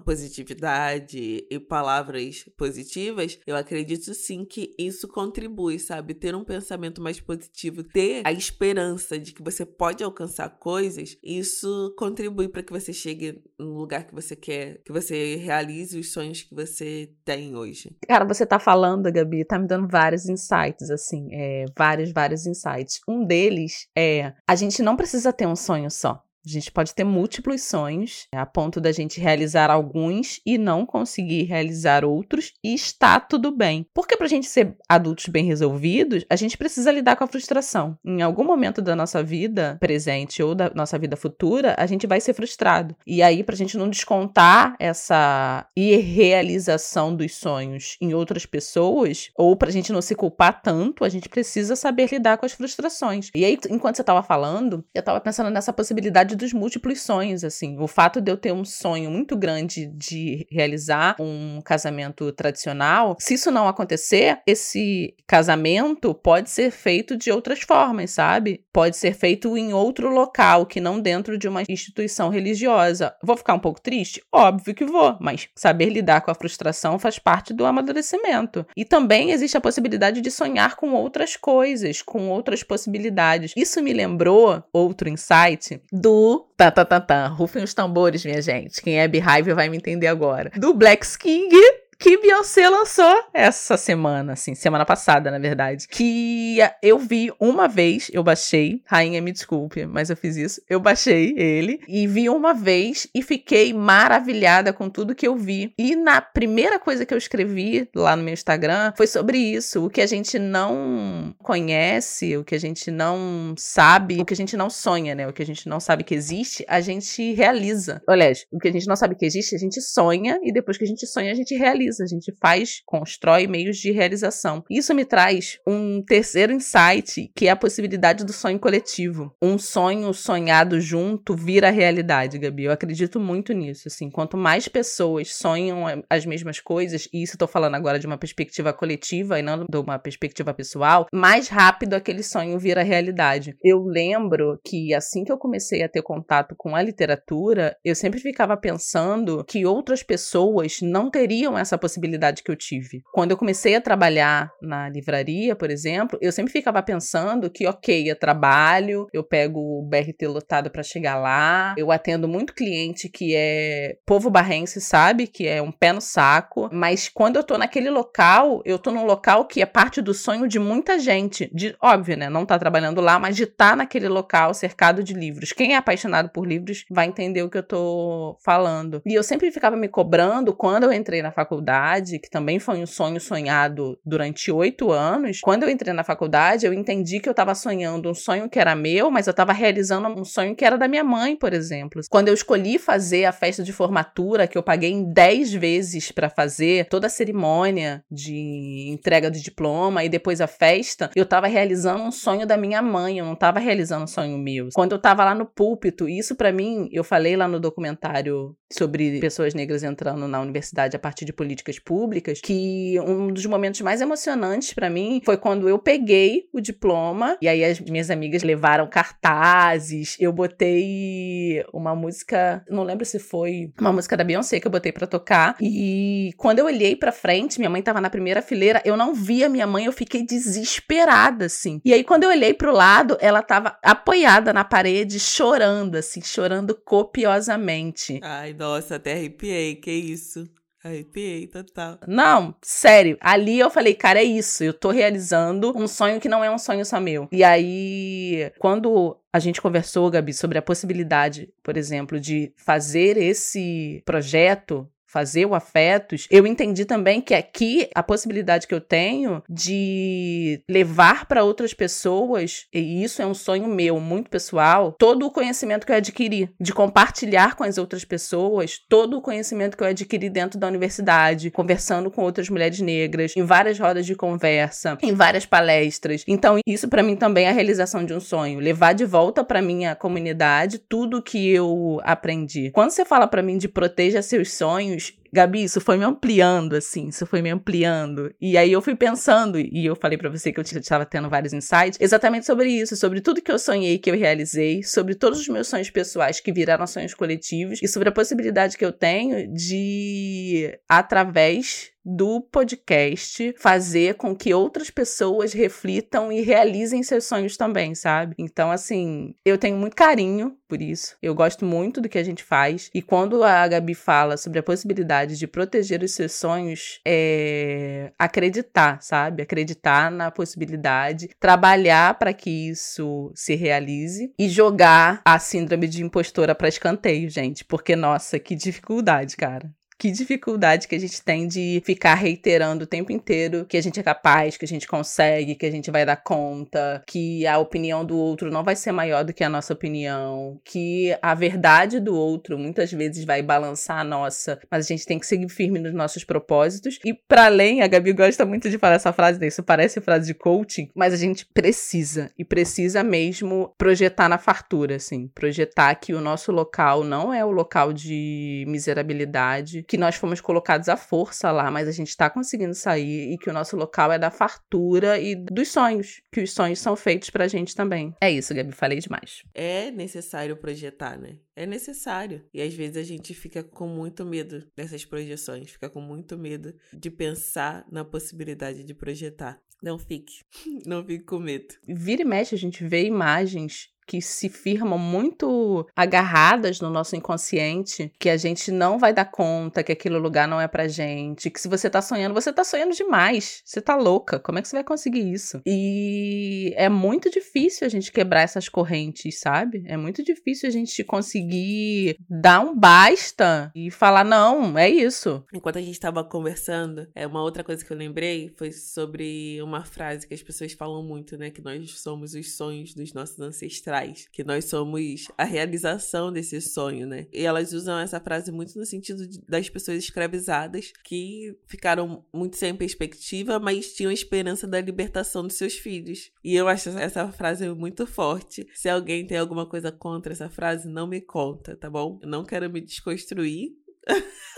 positividade 0.05 1.47
e 1.51 1.59
palavras 1.59 2.45
positivas, 2.57 3.39
eu 3.47 3.57
acredito 3.57 4.13
sim 4.15 4.45
que 4.45 4.75
isso 4.79 5.09
contribui, 5.09 5.79
sabe? 5.79 6.15
Ter 6.15 6.35
um 6.35 6.45
pensamento 6.45 7.01
mais 7.01 7.21
positivo, 7.21 7.83
ter 7.83 8.23
a 8.25 8.33
esperança 8.33 9.19
de 9.19 9.33
que 9.33 9.43
você 9.43 9.65
pode 9.65 10.03
alcançar 10.03 10.49
coisas, 10.51 11.17
isso 11.23 11.95
contribui 11.97 12.49
para 12.49 12.63
que 12.63 12.73
você 12.73 12.93
chegue 12.93 13.43
no 13.59 13.75
lugar 13.75 14.05
que 14.05 14.15
você 14.15 14.35
quer, 14.35 14.83
que 14.85 14.93
você 14.93 15.37
realize 15.37 15.99
os 15.99 16.13
sonhos 16.13 16.43
que 16.43 16.55
você 16.55 17.13
tem 17.25 17.57
hoje. 17.57 17.97
Cara, 18.07 18.25
você 18.25 18.47
tá 18.47 18.59
falando, 18.59 19.11
Gabi, 19.13 19.45
tá 19.45 19.59
me 19.59 19.67
dando 19.67 19.89
vários 19.89 20.29
insights, 20.29 20.91
assim, 20.91 21.29
é, 21.33 21.65
vários, 21.77 22.13
vários 22.13 22.47
insights. 22.47 23.01
Um 23.09 23.25
deles 23.25 23.89
é: 23.97 24.33
a 24.47 24.55
gente 24.55 24.83
não 24.83 24.97
precisa 24.97 25.33
ter 25.33 25.47
um 25.47 25.57
sonho 25.57 25.91
só. 25.91 26.23
A 26.51 26.53
gente 26.53 26.73
pode 26.73 26.93
ter 26.93 27.05
múltiplos 27.05 27.63
sonhos, 27.63 28.27
a 28.35 28.45
ponto 28.45 28.81
da 28.81 28.91
gente 28.91 29.21
realizar 29.21 29.71
alguns 29.71 30.41
e 30.45 30.59
não 30.59 30.85
conseguir 30.85 31.45
realizar 31.45 32.05
outros, 32.05 32.53
e 32.65 32.75
está 32.75 33.21
tudo 33.21 33.53
bem. 33.53 33.87
Porque 33.95 34.17
para 34.17 34.27
a 34.27 34.29
gente 34.29 34.49
ser 34.49 34.75
adultos 34.89 35.27
bem 35.27 35.45
resolvidos, 35.45 36.25
a 36.29 36.35
gente 36.35 36.59
precisa 36.59 36.91
lidar 36.91 37.15
com 37.15 37.23
a 37.23 37.29
frustração. 37.29 37.97
Em 38.05 38.21
algum 38.21 38.43
momento 38.43 38.83
da 38.83 38.97
nossa 38.97 39.23
vida 39.23 39.77
presente 39.81 40.43
ou 40.43 40.57
da 40.57 40.73
nossa 40.75 40.99
vida 40.99 41.17
futura, 41.17 41.77
a 41.79 41.87
gente 41.87 42.05
vai 42.05 42.21
ser 42.21 42.35
frustrado. 42.35 42.97
E 43.07 43.23
aí, 43.23 43.45
para 43.45 43.55
a 43.55 43.59
gente 43.59 43.79
não 43.79 43.89
descontar 43.89 44.75
essa 44.81 45.69
irrealização 45.77 47.15
dos 47.15 47.37
sonhos 47.37 47.97
em 48.01 48.13
outras 48.13 48.45
pessoas, 48.45 49.31
ou 49.39 49.55
para 49.55 49.69
a 49.69 49.73
gente 49.73 49.93
não 49.93 50.03
se 50.03 50.17
culpar 50.17 50.63
tanto, 50.63 51.05
a 51.05 51.09
gente 51.09 51.29
precisa 51.29 51.77
saber 51.77 52.09
lidar 52.11 52.39
com 52.39 52.47
as 52.47 52.53
frustrações. 52.53 53.31
E 53.37 53.45
aí, 53.45 53.57
enquanto 53.71 53.95
você 53.95 54.03
estava 54.03 54.23
falando, 54.25 54.85
eu 54.93 54.99
estava 54.99 55.21
pensando 55.21 55.49
nessa 55.49 55.73
possibilidade 55.73 56.40
dos 56.41 56.53
múltiplos 56.53 57.03
sonhos, 57.03 57.45
assim. 57.45 57.79
O 57.79 57.87
fato 57.87 58.21
de 58.21 58.31
eu 58.31 58.37
ter 58.37 58.53
um 58.53 58.65
sonho 58.65 59.11
muito 59.11 59.37
grande 59.37 59.87
de 59.87 60.47
realizar 60.51 61.17
um 61.21 61.61
casamento 61.65 62.33
tradicional, 62.33 63.17
se 63.21 63.35
isso 63.35 63.51
não 63.51 63.69
acontecer, 63.69 64.41
esse 64.47 65.15
casamento 65.27 66.15
pode 66.15 66.51
ser 66.51 66.71
feito 66.71 67.17
de 67.17 67.31
outras 67.31 67.61
formas, 67.61 68.11
sabe? 68.11 68.65
Pode 68.73 68.97
ser 68.97 69.15
feito 69.15 69.57
em 69.57 69.73
outro 69.73 70.09
local, 70.09 70.67
que 70.67 70.81
não 70.81 71.01
dentro 71.01 71.39
de 71.39 71.47
uma 71.47 71.63
instituição 71.69 72.29
religiosa. 72.31 73.15
Vou 73.23 73.37
ficar 73.37 73.55
um 73.55 73.59
pouco 73.59 73.81
triste? 73.81 74.23
Óbvio 74.33 74.75
que 74.75 74.85
vou, 74.85 75.17
mas 75.21 75.49
saber 75.55 75.91
lidar 75.91 76.23
com 76.23 76.31
a 76.31 76.35
frustração 76.35 76.99
faz 76.99 77.19
parte 77.19 77.53
do 77.53 77.65
amadurecimento. 77.65 78.67
E 78.77 78.85
também 78.85 79.31
existe 79.31 79.57
a 79.57 79.61
possibilidade 79.61 80.21
de 80.21 80.31
sonhar 80.31 80.77
com 80.77 80.93
outras 80.93 81.37
coisas, 81.37 82.03
com 82.03 82.29
outras 82.29 82.63
possibilidades. 82.63 83.53
Isso 83.57 83.83
me 83.83 83.93
lembrou 83.93 84.63
outro 84.73 85.09
insight 85.09 85.81
do 85.93 86.13
Tá, 86.57 86.71
tá, 86.71 86.85
tá, 86.85 87.01
tá. 87.01 87.27
Rufem 87.27 87.63
os 87.63 87.75
tambores, 87.75 88.25
minha 88.25 88.41
gente. 88.43 88.81
Quem 88.83 89.01
é 89.01 89.09
Beehive 89.09 89.53
vai 89.55 89.69
me 89.69 89.77
entender 89.77 90.07
agora. 90.07 90.51
Do 90.57 90.75
Black 90.75 91.07
King 91.19 91.55
que 92.01 92.17
Beyoncé 92.17 92.67
lançou 92.67 93.15
essa 93.35 93.77
semana, 93.77 94.33
assim, 94.33 94.55
semana 94.55 94.87
passada, 94.87 95.31
na 95.31 95.39
verdade. 95.39 95.87
Que 95.87 96.57
eu 96.83 96.99
vi 96.99 97.31
uma 97.39 97.69
vez, 97.69 98.11
eu 98.11 98.25
baixei, 98.25 98.83
rainha, 98.87 99.21
me 99.21 99.31
desculpe, 99.31 99.85
mas 99.85 100.09
eu 100.09 100.17
fiz 100.17 100.35
isso. 100.35 100.63
Eu 100.67 100.81
baixei 100.81 101.35
ele 101.37 101.79
e 101.87 102.07
vi 102.07 102.31
uma 102.31 102.55
vez 102.55 103.07
e 103.15 103.21
fiquei 103.23 103.75
maravilhada 103.75 104.73
com 104.73 104.89
tudo 104.89 105.15
que 105.15 105.29
eu 105.29 105.37
vi. 105.37 105.75
E 105.77 105.95
na 105.95 106.23
primeira 106.23 106.79
coisa 106.79 107.05
que 107.05 107.13
eu 107.13 107.19
escrevi 107.19 107.87
lá 107.95 108.17
no 108.17 108.23
meu 108.23 108.33
Instagram 108.33 108.95
foi 108.97 109.07
sobre 109.07 109.37
isso, 109.37 109.85
o 109.85 109.91
que 109.91 110.01
a 110.01 110.07
gente 110.07 110.39
não 110.39 111.35
conhece, 111.43 112.35
o 112.35 112.43
que 112.43 112.55
a 112.55 112.61
gente 112.61 112.91
não 112.91 113.55
sabe, 113.59 114.23
o 114.23 114.25
que 114.25 114.33
a 114.33 114.37
gente 114.37 114.57
não 114.57 114.71
sonha, 114.71 115.15
né? 115.15 115.29
O 115.29 115.35
que 115.35 115.43
a 115.43 115.47
gente 115.47 115.69
não 115.69 115.79
sabe 115.79 116.03
que 116.03 116.15
existe, 116.15 116.65
a 116.67 116.81
gente 116.81 117.35
realiza. 117.35 118.01
Aliás, 118.09 118.47
o 118.51 118.59
que 118.59 118.69
a 118.69 118.73
gente 118.73 118.87
não 118.87 118.97
sabe 118.97 119.15
que 119.15 119.27
existe, 119.27 119.55
a 119.55 119.59
gente 119.59 119.83
sonha 119.83 120.41
e 120.43 120.51
depois 120.51 120.79
que 120.79 120.85
a 120.85 120.89
gente 120.89 121.07
sonha, 121.07 121.31
a 121.31 121.35
gente 121.35 121.55
realiza 121.55 121.90
a 121.99 122.07
gente 122.07 122.35
faz, 122.39 122.83
constrói 122.85 123.47
meios 123.47 123.79
de 123.79 123.91
realização. 123.91 124.63
Isso 124.71 124.95
me 124.95 125.07
traz 125.07 125.59
um 125.67 126.03
terceiro 126.05 126.53
insight, 126.53 127.33
que 127.35 127.47
é 127.47 127.51
a 127.51 127.57
possibilidade 127.57 128.25
do 128.25 128.33
sonho 128.33 128.59
coletivo. 128.59 129.35
Um 129.41 129.57
sonho 129.57 130.13
sonhado 130.13 130.79
junto 130.81 131.35
vira 131.35 131.71
realidade, 131.71 132.39
Gabi. 132.39 132.65
Eu 132.65 132.73
acredito 132.73 133.19
muito 133.19 133.55
nisso. 133.55 133.89
Assim, 133.89 134.11
quanto 134.11 134.37
mais 134.37 134.69
pessoas 134.69 135.35
sonham 135.35 135.85
as 136.11 136.27
mesmas 136.27 136.61
coisas, 136.61 137.09
e 137.13 137.23
isso 137.23 137.35
estou 137.35 137.49
falando 137.49 137.77
agora 137.77 137.99
de 137.99 138.07
uma 138.07 138.19
perspectiva 138.19 138.73
coletiva 138.73 139.39
e 139.39 139.43
não 139.43 139.65
de 139.65 139.79
uma 139.79 139.99
perspectiva 139.99 140.53
pessoal, 140.53 141.07
mais 141.13 141.49
rápido 141.49 141.95
aquele 141.95 142.23
sonho 142.23 142.59
vira 142.59 142.83
realidade. 142.83 143.57
Eu 143.63 143.83
lembro 143.83 144.61
que 144.65 144.93
assim 144.93 145.25
que 145.25 145.33
eu 145.33 145.39
comecei 145.39 145.83
a 145.83 145.89
ter 145.89 146.03
contato 146.03 146.55
com 146.57 146.75
a 146.75 146.83
literatura, 146.83 147.77
eu 147.85 147.95
sempre 147.95 148.21
ficava 148.21 148.57
pensando 148.57 149.45
que 149.45 149.65
outras 149.65 150.03
pessoas 150.03 150.79
não 150.83 151.11
teriam 151.11 151.57
essa 151.57 151.79
possibilidade 151.81 152.43
que 152.43 152.51
eu 152.51 152.57
tive. 152.57 153.03
Quando 153.13 153.33
eu 153.33 153.37
comecei 153.37 153.75
a 153.75 153.81
trabalhar 153.81 154.53
na 154.61 154.89
livraria, 154.89 155.57
por 155.57 155.71
exemplo, 155.71 156.19
eu 156.21 156.31
sempre 156.31 156.53
ficava 156.53 156.83
pensando 156.83 157.51
que, 157.51 157.67
ok, 157.67 158.11
eu 158.11 158.17
trabalho, 158.17 159.07
eu 159.13 159.25
pego 159.25 159.61
o 159.61 159.83
BRT 159.83 160.27
lotado 160.27 160.71
para 160.71 160.83
chegar 160.83 161.17
lá, 161.17 161.75
eu 161.77 161.91
atendo 161.91 162.29
muito 162.29 162.55
cliente 162.55 163.09
que 163.09 163.35
é 163.35 163.97
povo 164.07 164.31
barrense, 164.31 164.81
sabe? 164.81 165.27
Que 165.27 165.49
é 165.49 165.63
um 165.63 165.73
pé 165.73 165.93
no 165.93 166.01
saco, 166.01 166.69
mas 166.73 167.09
quando 167.09 167.37
eu 167.37 167.43
tô 167.43 167.57
naquele 167.57 167.91
local, 167.91 168.63
eu 168.65 168.79
tô 168.79 168.91
num 168.91 169.05
local 169.05 169.47
que 169.47 169.63
é 169.63 169.67
parte 169.67 170.03
do 170.03 170.13
sonho 170.13 170.47
de 170.47 170.59
muita 170.59 170.99
gente, 170.99 171.51
de 171.55 171.75
óbvio, 171.83 172.17
né? 172.17 172.29
Não 172.29 172.45
tá 172.45 172.59
trabalhando 172.59 173.01
lá, 173.01 173.19
mas 173.19 173.37
de 173.37 173.45
estar 173.45 173.71
tá 173.71 173.77
naquele 173.77 174.09
local 174.09 174.53
cercado 174.53 175.03
de 175.03 175.15
livros. 175.15 175.53
Quem 175.53 175.73
é 175.75 175.77
apaixonado 175.77 176.29
por 176.31 176.47
livros 176.47 176.85
vai 176.91 177.07
entender 177.07 177.43
o 177.43 177.51
que 177.51 177.59
eu 177.59 177.63
tô 177.63 178.37
falando. 178.45 179.01
E 179.07 179.15
eu 179.15 179.23
sempre 179.23 179.51
ficava 179.51 179.77
me 179.77 179.89
cobrando 179.89 180.55
quando 180.55 180.85
eu 180.85 180.93
entrei 180.93 181.23
na 181.23 181.33
faculdade 181.33 181.70
faculdade, 181.71 182.19
que 182.19 182.29
também 182.29 182.59
foi 182.59 182.79
um 182.79 182.87
sonho 182.87 183.21
sonhado 183.21 183.99
durante 184.05 184.51
oito 184.51 184.91
anos, 184.91 185.41
quando 185.41 185.63
eu 185.63 185.71
entrei 185.71 185.95
na 185.95 186.03
faculdade, 186.03 186.67
eu 186.67 186.73
entendi 186.73 187.21
que 187.21 187.29
eu 187.29 187.33
estava 187.33 187.55
sonhando 187.55 188.11
um 188.11 188.15
sonho 188.15 188.49
que 188.49 188.59
era 188.59 188.75
meu, 188.75 189.11
mas 189.11 189.27
eu 189.27 189.31
estava 189.31 189.53
realizando 189.53 190.09
um 190.09 190.25
sonho 190.25 190.57
que 190.57 190.65
era 190.65 190.77
da 190.77 190.89
minha 190.89 191.05
mãe, 191.05 191.37
por 191.37 191.53
exemplo. 191.53 192.03
Quando 192.11 192.29
eu 192.29 192.35
escolhi 192.35 192.79
fazer 192.79 193.25
a 193.25 193.33
festa 193.33 193.63
de 193.63 193.73
formatura, 193.73 194.49
que 194.49 194.59
eu 194.59 194.63
paguei 194.63 194.91
em 194.91 195.13
dez 195.13 195.53
vezes 195.53 196.11
para 196.11 196.29
fazer 196.29 196.87
toda 196.89 197.07
a 197.07 197.11
cerimônia 197.11 198.03
de 198.11 198.89
entrega 198.91 199.31
de 199.31 199.41
diploma 199.41 200.05
e 200.05 200.09
depois 200.09 200.41
a 200.41 200.47
festa, 200.47 201.11
eu 201.15 201.23
estava 201.23 201.47
realizando 201.47 202.03
um 202.03 202.11
sonho 202.11 202.47
da 202.47 202.57
minha 202.57 202.83
mãe, 202.83 203.19
eu 203.19 203.25
não 203.25 203.35
estava 203.35 203.61
realizando 203.61 204.05
um 204.05 204.09
sonho 204.09 204.39
meu. 204.39 204.69
Quando 204.75 204.93
eu 204.93 204.97
estava 204.97 205.25
lá 205.25 205.35
no 205.35 205.47
púlpito, 205.47 206.09
isso 206.09 206.35
para 206.35 206.53
mim, 206.53 206.89
eu 206.91 207.05
falei 207.05 207.37
lá 207.37 207.47
no 207.47 207.61
documentário 207.61 208.57
sobre 208.73 209.21
pessoas 209.21 209.55
negras 209.55 209.83
entrando 209.83 210.27
na 210.29 210.41
universidade 210.41 210.97
a 210.97 210.99
partir 210.99 211.25
de 211.25 211.33
políticas 211.61 211.79
públicas, 211.79 212.41
que 212.41 212.99
um 213.01 213.33
dos 213.33 213.47
momentos 213.47 213.81
mais 213.81 214.01
emocionantes 214.01 214.73
para 214.73 214.91
mim 214.91 215.21
foi 215.25 215.37
quando 215.37 215.69
eu 215.69 215.79
peguei 215.79 216.49
o 216.53 216.61
diploma 216.61 217.37
e 217.41 217.49
aí 217.49 217.65
as 217.65 217.79
minhas 217.81 218.11
amigas 218.11 218.43
levaram 218.43 218.89
cartazes, 218.89 220.17
eu 220.19 220.33
botei 220.33 221.65
uma 221.73 221.95
música, 221.95 222.65
não 222.69 222.83
lembro 222.83 223.05
se 223.05 223.19
foi 223.19 223.73
uma 223.79 223.93
música 223.93 224.17
da 224.17 224.25
Beyoncé 224.25 224.59
que 224.61 224.67
eu 224.67 224.71
botei 224.71 224.93
para 224.93 225.07
tocar, 225.07 225.57
e 225.61 226.33
quando 226.37 226.59
eu 226.59 226.67
olhei 226.67 226.97
para 226.97 227.13
frente, 227.13 227.59
minha 227.59 227.71
mãe 227.71 227.83
tava 227.83 228.01
na 228.01 228.11
primeira 228.11 228.43
fileira, 228.43 228.83
eu 228.85 228.97
não 228.97 229.15
via 229.15 229.49
minha 229.49 229.67
mãe, 229.67 229.85
eu 229.85 229.93
fiquei 229.93 230.25
desesperada 230.25 231.47
assim. 231.47 231.81
E 231.85 231.93
aí 231.93 232.03
quando 232.03 232.25
eu 232.25 232.31
olhei 232.31 232.55
pro 232.55 232.73
lado, 232.73 233.17
ela 233.21 233.43
tava 233.43 233.77
apoiada 233.83 234.53
na 234.53 234.65
parede, 234.65 235.21
chorando 235.21 235.97
assim, 235.97 236.23
chorando 236.23 236.75
copiosamente. 236.75 238.21
Ai, 238.23 238.53
nossa, 238.53 238.97
até 238.97 239.13
arrepiei, 239.13 239.77
que 239.77 239.91
isso. 239.91 240.49
Arrepiei, 240.83 241.47
total. 241.47 241.99
Não, 242.07 242.55
sério. 242.63 243.19
Ali 243.21 243.59
eu 243.59 243.71
falei, 243.71 243.95
cara, 243.95 244.19
é 244.19 244.25
isso. 244.25 244.65
Eu 244.65 244.73
tô 244.73 244.91
realizando 244.91 245.77
um 245.77 245.87
sonho 245.87 246.19
que 246.19 246.29
não 246.29 246.43
é 246.43 246.51
um 246.51 246.59
sonho 246.59 246.85
só 246.87 246.99
meu. 246.99 247.29
E 247.31 247.45
aí, 247.45 248.51
quando 248.59 249.17
a 249.33 249.39
gente 249.39 249.61
conversou, 249.61 250.11
Gabi, 250.11 250.33
sobre 250.33 250.57
a 250.57 250.63
possibilidade, 250.63 251.53
por 251.63 251.77
exemplo, 251.77 252.19
de 252.19 252.53
fazer 252.57 253.19
esse 253.19 254.03
projeto 254.07 254.89
fazer 255.11 255.47
o 255.47 255.55
afetos, 255.55 256.27
eu 256.31 256.47
entendi 256.47 256.85
também 256.85 257.21
que 257.21 257.35
aqui 257.35 257.89
a 257.95 258.03
possibilidade 258.03 258.67
que 258.67 258.75
eu 258.75 258.81
tenho 258.81 259.43
de 259.49 260.63
levar 260.69 261.27
para 261.27 261.43
outras 261.45 261.75
pessoas, 261.75 262.67
e 262.73 263.03
isso 263.03 263.21
é 263.21 263.27
um 263.27 263.35
sonho 263.35 263.67
meu, 263.67 263.99
muito 263.99 264.31
pessoal, 264.31 264.93
todo 264.93 265.27
o 265.27 265.31
conhecimento 265.31 265.85
que 265.85 265.93
eu 265.93 265.97
adquiri, 265.97 266.49
de 266.61 266.73
compartilhar 266.73 267.57
com 267.57 267.65
as 267.65 267.79
outras 267.79 268.05
pessoas 268.05 268.81
todo 268.89 269.19
o 269.19 269.23
conhecimento 269.23 269.77
que 269.77 269.83
eu 269.83 269.89
adquiri 269.89 270.29
dentro 270.29 270.59
da 270.59 270.69
universidade, 270.69 271.51
conversando 271.51 272.11
com 272.11 272.23
outras 272.23 272.49
mulheres 272.49 272.81
negras, 272.81 273.33
em 273.37 273.43
várias 273.43 273.79
rodas 273.79 274.07
de 274.07 274.15
conversa, 274.15 274.97
em 275.03 275.15
várias 275.15 275.47
palestras. 275.47 276.25
Então, 276.27 276.59
isso 276.67 276.89
para 276.89 277.03
mim 277.03 277.17
também 277.17 277.47
é 277.47 277.51
a 277.51 277.53
realização 277.53 278.05
de 278.05 278.15
um 278.15 278.21
sonho, 278.21 278.61
levar 278.61 278.93
de 278.93 279.05
volta 279.05 279.43
para 279.43 279.63
minha 279.63 279.95
comunidade 279.95 280.79
tudo 280.79 281.23
que 281.23 281.51
eu 281.51 282.01
aprendi. 282.05 282.71
Quando 282.71 282.91
você 282.91 283.05
fala 283.05 283.27
para 283.27 283.43
mim 283.43 283.59
de 283.59 283.69
proteja 283.69 284.23
seus 284.23 284.53
sonhos, 284.53 285.00
huge 285.01 285.20
Gabi, 285.33 285.65
isso 285.65 285.81
foi 285.81 285.97
me 285.97 286.05
ampliando, 286.05 286.75
assim, 286.75 287.09
isso 287.09 287.27
foi 287.27 287.43
me 287.43 287.51
ampliando. 287.51 288.35
E 288.41 288.57
aí 288.57 288.73
eu 288.73 288.83
fui 288.83 288.97
pensando, 288.97 289.59
e 289.59 289.87
eu 289.87 289.95
falei 289.95 290.19
para 290.19 290.29
você 290.29 290.53
que 290.53 290.59
eu 290.59 290.63
estava 290.63 291.07
tendo 291.07 291.29
vários 291.29 291.53
insights, 291.53 291.99
exatamente 292.01 292.47
sobre 292.47 292.69
isso, 292.69 292.97
sobre 292.97 293.21
tudo 293.21 293.43
que 293.43 293.53
eu 293.53 293.59
sonhei, 293.59 293.99
que 293.99 294.11
eu 294.11 294.17
realizei, 294.17 294.83
sobre 294.83 295.15
todos 295.15 295.41
os 295.41 295.49
meus 295.49 295.69
sonhos 295.69 295.91
pessoais 295.91 296.41
que 296.41 296.53
viraram 296.53 296.87
sonhos 296.87 297.15
coletivos, 297.15 297.81
e 297.83 297.89
sobre 297.89 298.09
a 298.09 298.13
possibilidade 298.13 298.77
que 298.77 298.85
eu 298.85 298.93
tenho 298.93 299.53
de, 299.53 300.79
através 300.89 301.93
do 302.05 302.41
podcast 302.41 303.55
fazer 303.59 304.15
com 304.15 304.35
que 304.35 304.55
outras 304.55 304.91
pessoas 304.91 305.53
reflitam 305.53 306.33
e 306.33 306.41
realizem 306.41 307.03
seus 307.03 307.25
sonhos 307.25 307.57
também, 307.57 307.95
sabe? 307.95 308.35
Então, 308.39 308.71
assim, 308.71 309.35
eu 309.45 309.59
tenho 309.59 309.77
muito 309.77 309.95
carinho 309.95 310.57
por 310.67 310.81
isso. 310.81 311.17
Eu 311.21 311.35
gosto 311.35 311.65
muito 311.65 312.01
do 312.01 312.09
que 312.09 312.19
a 312.19 312.23
gente 312.23 312.43
faz. 312.43 312.91
E 312.95 313.03
quando 313.03 313.43
a 313.45 313.67
Gabi 313.67 313.95
fala 313.95 314.37
sobre 314.37 314.61
a 314.61 314.63
possibilidade 314.63 315.20
de 315.27 315.47
proteger 315.47 316.03
os 316.03 316.13
seus 316.13 316.33
sonhos, 316.33 317.01
é 317.07 318.13
acreditar, 318.19 319.01
sabe? 319.03 319.43
Acreditar 319.43 320.11
na 320.11 320.31
possibilidade, 320.31 321.31
trabalhar 321.39 322.19
para 322.19 322.33
que 322.33 322.51
isso 322.71 323.33
se 323.35 323.55
realize 323.55 324.33
e 324.39 324.49
jogar 324.49 325.21
a 325.25 325.39
síndrome 325.39 325.89
de 325.89 326.03
impostora 326.03 326.55
para 326.55 326.69
escanteio, 326.69 327.29
gente. 327.29 327.65
Porque, 327.65 327.97
nossa, 327.97 328.39
que 328.39 328.55
dificuldade, 328.55 329.37
cara 329.37 329.71
que 330.01 330.11
dificuldade 330.11 330.89
que 330.89 330.95
a 330.95 330.99
gente 330.99 331.23
tem 331.23 331.47
de 331.47 331.83
ficar 331.85 332.15
reiterando 332.15 332.85
o 332.85 332.87
tempo 332.87 333.13
inteiro 333.13 333.67
que 333.69 333.77
a 333.77 333.83
gente 333.83 334.01
é 334.01 334.03
capaz, 334.03 334.57
que 334.57 334.65
a 334.65 334.69
gente 334.69 334.89
consegue, 334.89 335.55
que 335.55 335.67
a 335.67 335.71
gente 335.71 335.91
vai 335.91 336.07
dar 336.07 336.17
conta, 336.17 337.03
que 337.07 337.47
a 337.47 337.59
opinião 337.59 338.03
do 338.03 338.17
outro 338.17 338.51
não 338.51 338.65
vai 338.65 338.75
ser 338.75 338.93
maior 338.93 339.23
do 339.25 339.35
que 339.35 339.45
a 339.45 339.49
nossa 339.51 339.75
opinião, 339.75 340.59
que 340.65 341.15
a 341.21 341.35
verdade 341.35 342.01
do 342.01 342.15
outro 342.15 342.59
muitas 342.59 342.91
vezes 342.91 343.27
vai 343.27 343.43
balançar 343.43 343.99
a 343.99 344.05
nossa, 344.05 344.59
mas 344.71 344.87
a 344.87 344.89
gente 344.89 345.05
tem 345.05 345.19
que 345.19 345.27
seguir 345.27 345.51
firme 345.51 345.79
nos 345.79 345.93
nossos 345.93 346.25
propósitos. 346.25 346.99
E 347.05 347.13
para 347.13 347.45
além, 347.45 347.83
a 347.83 347.87
Gabi 347.87 348.15
gosta 348.15 348.47
muito 348.47 348.71
de 348.71 348.79
falar 348.79 348.95
essa 348.95 349.13
frase, 349.13 349.39
né? 349.39 349.49
isso 349.49 349.63
parece 349.63 350.01
frase 350.01 350.29
de 350.29 350.35
coaching, 350.35 350.89
mas 350.95 351.13
a 351.13 351.19
gente 351.19 351.45
precisa 351.45 352.31
e 352.39 352.45
precisa 352.45 353.05
mesmo 353.05 353.75
projetar 353.77 354.31
na 354.31 354.39
fartura, 354.39 354.97
assim, 354.97 355.29
projetar 355.35 355.95
que 355.97 356.15
o 356.15 356.23
nosso 356.23 356.51
local 356.51 357.05
não 357.05 357.35
é 357.35 357.45
o 357.45 357.51
local 357.51 357.93
de 357.93 358.65
miserabilidade, 358.67 359.85
que 359.91 359.99
nós 359.99 360.15
fomos 360.15 360.41
colocados 360.41 360.89
à 360.89 360.97
força 360.97 361.51
lá, 361.51 361.69
mas 361.69 361.89
a 361.89 361.91
gente 361.91 362.11
está 362.11 362.31
conseguindo 362.31 362.75
sair 362.75 363.33
e 363.33 363.37
que 363.37 363.51
o 363.51 363.53
nosso 363.53 363.77
local 363.77 364.13
é 364.13 364.21
da 364.21 364.31
fartura 364.31 365.19
e 365.19 365.35
dos 365.35 365.67
sonhos, 365.67 366.23
que 366.31 366.41
os 366.41 366.53
sonhos 366.53 366.79
são 366.79 366.95
feitos 366.95 367.29
pra 367.29 367.49
gente 367.49 367.75
também. 367.75 368.15
É 368.21 368.31
isso, 368.31 368.55
Gabi, 368.55 368.71
falei 368.71 369.01
demais. 369.01 369.43
É 369.53 369.91
necessário 369.91 370.57
projetar, 370.57 371.19
né? 371.19 371.39
É 371.57 371.67
necessário. 371.67 372.45
E 372.55 372.63
às 372.63 372.73
vezes 372.73 372.99
a 372.99 373.03
gente 373.03 373.35
fica 373.35 373.65
com 373.65 373.89
muito 373.89 374.25
medo 374.25 374.65
dessas 374.77 375.05
projeções, 375.05 375.73
fica 375.73 375.91
com 375.91 376.01
muito 376.01 376.39
medo 376.39 376.73
de 376.93 377.11
pensar 377.11 377.85
na 377.91 378.05
possibilidade 378.05 378.85
de 378.85 378.95
projetar. 378.95 379.61
Não 379.83 379.99
fique. 379.99 380.45
Não 380.87 381.05
fique 381.05 381.25
com 381.25 381.41
medo. 381.41 381.75
Vira 381.89 382.23
e 382.23 382.25
mexe, 382.25 382.55
a 382.55 382.59
gente 382.59 382.85
vê 382.85 383.05
imagens 383.07 383.89
que 384.11 384.21
se 384.21 384.49
firmam 384.49 384.99
muito 384.99 385.87
agarradas 385.95 386.81
no 386.81 386.91
nosso 386.91 387.15
inconsciente, 387.15 388.13
que 388.19 388.29
a 388.29 388.37
gente 388.37 388.73
não 388.73 388.99
vai 388.99 389.13
dar 389.13 389.27
conta 389.27 389.85
que 389.85 389.93
aquele 389.93 390.19
lugar 390.19 390.49
não 390.49 390.61
é 390.61 390.67
pra 390.67 390.89
gente, 390.89 391.49
que 391.49 391.61
se 391.61 391.69
você 391.69 391.89
tá 391.89 392.03
sonhando, 392.03 392.35
você 392.35 392.53
tá 392.53 392.65
sonhando 392.65 392.93
demais. 392.93 393.63
Você 393.65 393.81
tá 393.81 393.95
louca. 393.95 394.41
Como 394.41 394.59
é 394.59 394.63
que 394.63 394.67
você 394.67 394.75
vai 394.75 394.83
conseguir 394.83 395.31
isso? 395.33 395.63
E 395.65 396.75
é 396.77 396.89
muito 396.89 397.31
difícil 397.31 397.87
a 397.87 397.89
gente 397.89 398.11
quebrar 398.11 398.41
essas 398.41 398.69
correntes, 398.69 399.39
sabe? 399.39 399.85
É 399.87 399.97
muito 399.97 400.25
difícil 400.25 400.69
a 400.69 400.73
gente 400.73 401.05
conseguir 401.05 402.17
dar 402.29 402.59
um 402.59 402.77
basta 402.77 403.71
e 403.77 403.93
falar 403.93 404.25
não, 404.25 404.77
é 404.77 404.89
isso. 404.89 405.45
Enquanto 405.55 405.79
a 405.79 405.83
gente 405.83 406.01
tava 406.01 406.25
conversando, 406.25 407.07
é 407.15 407.25
uma 407.29 407.45
outra 407.45 407.63
coisa 407.63 407.85
que 407.85 407.93
eu 407.93 407.97
lembrei 407.97 408.53
foi 408.59 408.73
sobre 408.73 409.63
uma 409.63 409.85
frase 409.85 410.27
que 410.27 410.35
as 410.35 410.43
pessoas 410.43 410.73
falam 410.73 411.01
muito, 411.05 411.37
né, 411.39 411.51
que 411.51 411.63
nós 411.63 412.01
somos 412.01 412.35
os 412.35 412.57
sonhos 412.57 412.93
dos 412.93 413.13
nossos 413.13 413.39
ancestrais 413.39 414.00
que 414.33 414.45
nós 414.45 414.67
somos 414.67 415.27
a 415.37 415.45
realização 415.45 416.33
desse 416.33 416.61
sonho, 416.61 417.07
né? 417.07 417.27
E 417.33 417.45
elas 417.45 417.73
usam 417.73 417.99
essa 417.99 418.21
frase 418.21 418.51
muito 418.53 418.79
no 418.79 418.85
sentido 418.85 419.27
de, 419.27 419.41
das 419.47 419.69
pessoas 419.69 419.99
escravizadas 419.99 420.93
que 421.05 421.57
ficaram 421.67 422.25
muito 422.33 422.57
sem 422.57 422.75
perspectiva, 422.75 423.59
mas 423.59 423.93
tinham 423.93 424.13
esperança 424.13 424.67
da 424.67 424.81
libertação 424.81 425.43
dos 425.43 425.57
seus 425.57 425.75
filhos. 425.75 426.31
E 426.43 426.55
eu 426.55 426.69
acho 426.69 426.91
essa 426.91 427.31
frase 427.33 427.69
muito 427.71 428.07
forte. 428.07 428.67
Se 428.75 428.89
alguém 428.89 429.27
tem 429.27 429.39
alguma 429.39 429.67
coisa 429.67 429.91
contra 429.93 430.33
essa 430.33 430.49
frase, 430.49 430.89
não 430.89 431.07
me 431.07 431.21
conta, 431.21 431.77
tá 431.77 431.89
bom? 431.91 432.19
Eu 432.23 432.29
não 432.29 432.45
quero 432.45 432.71
me 432.71 432.81
desconstruir. 432.81 433.71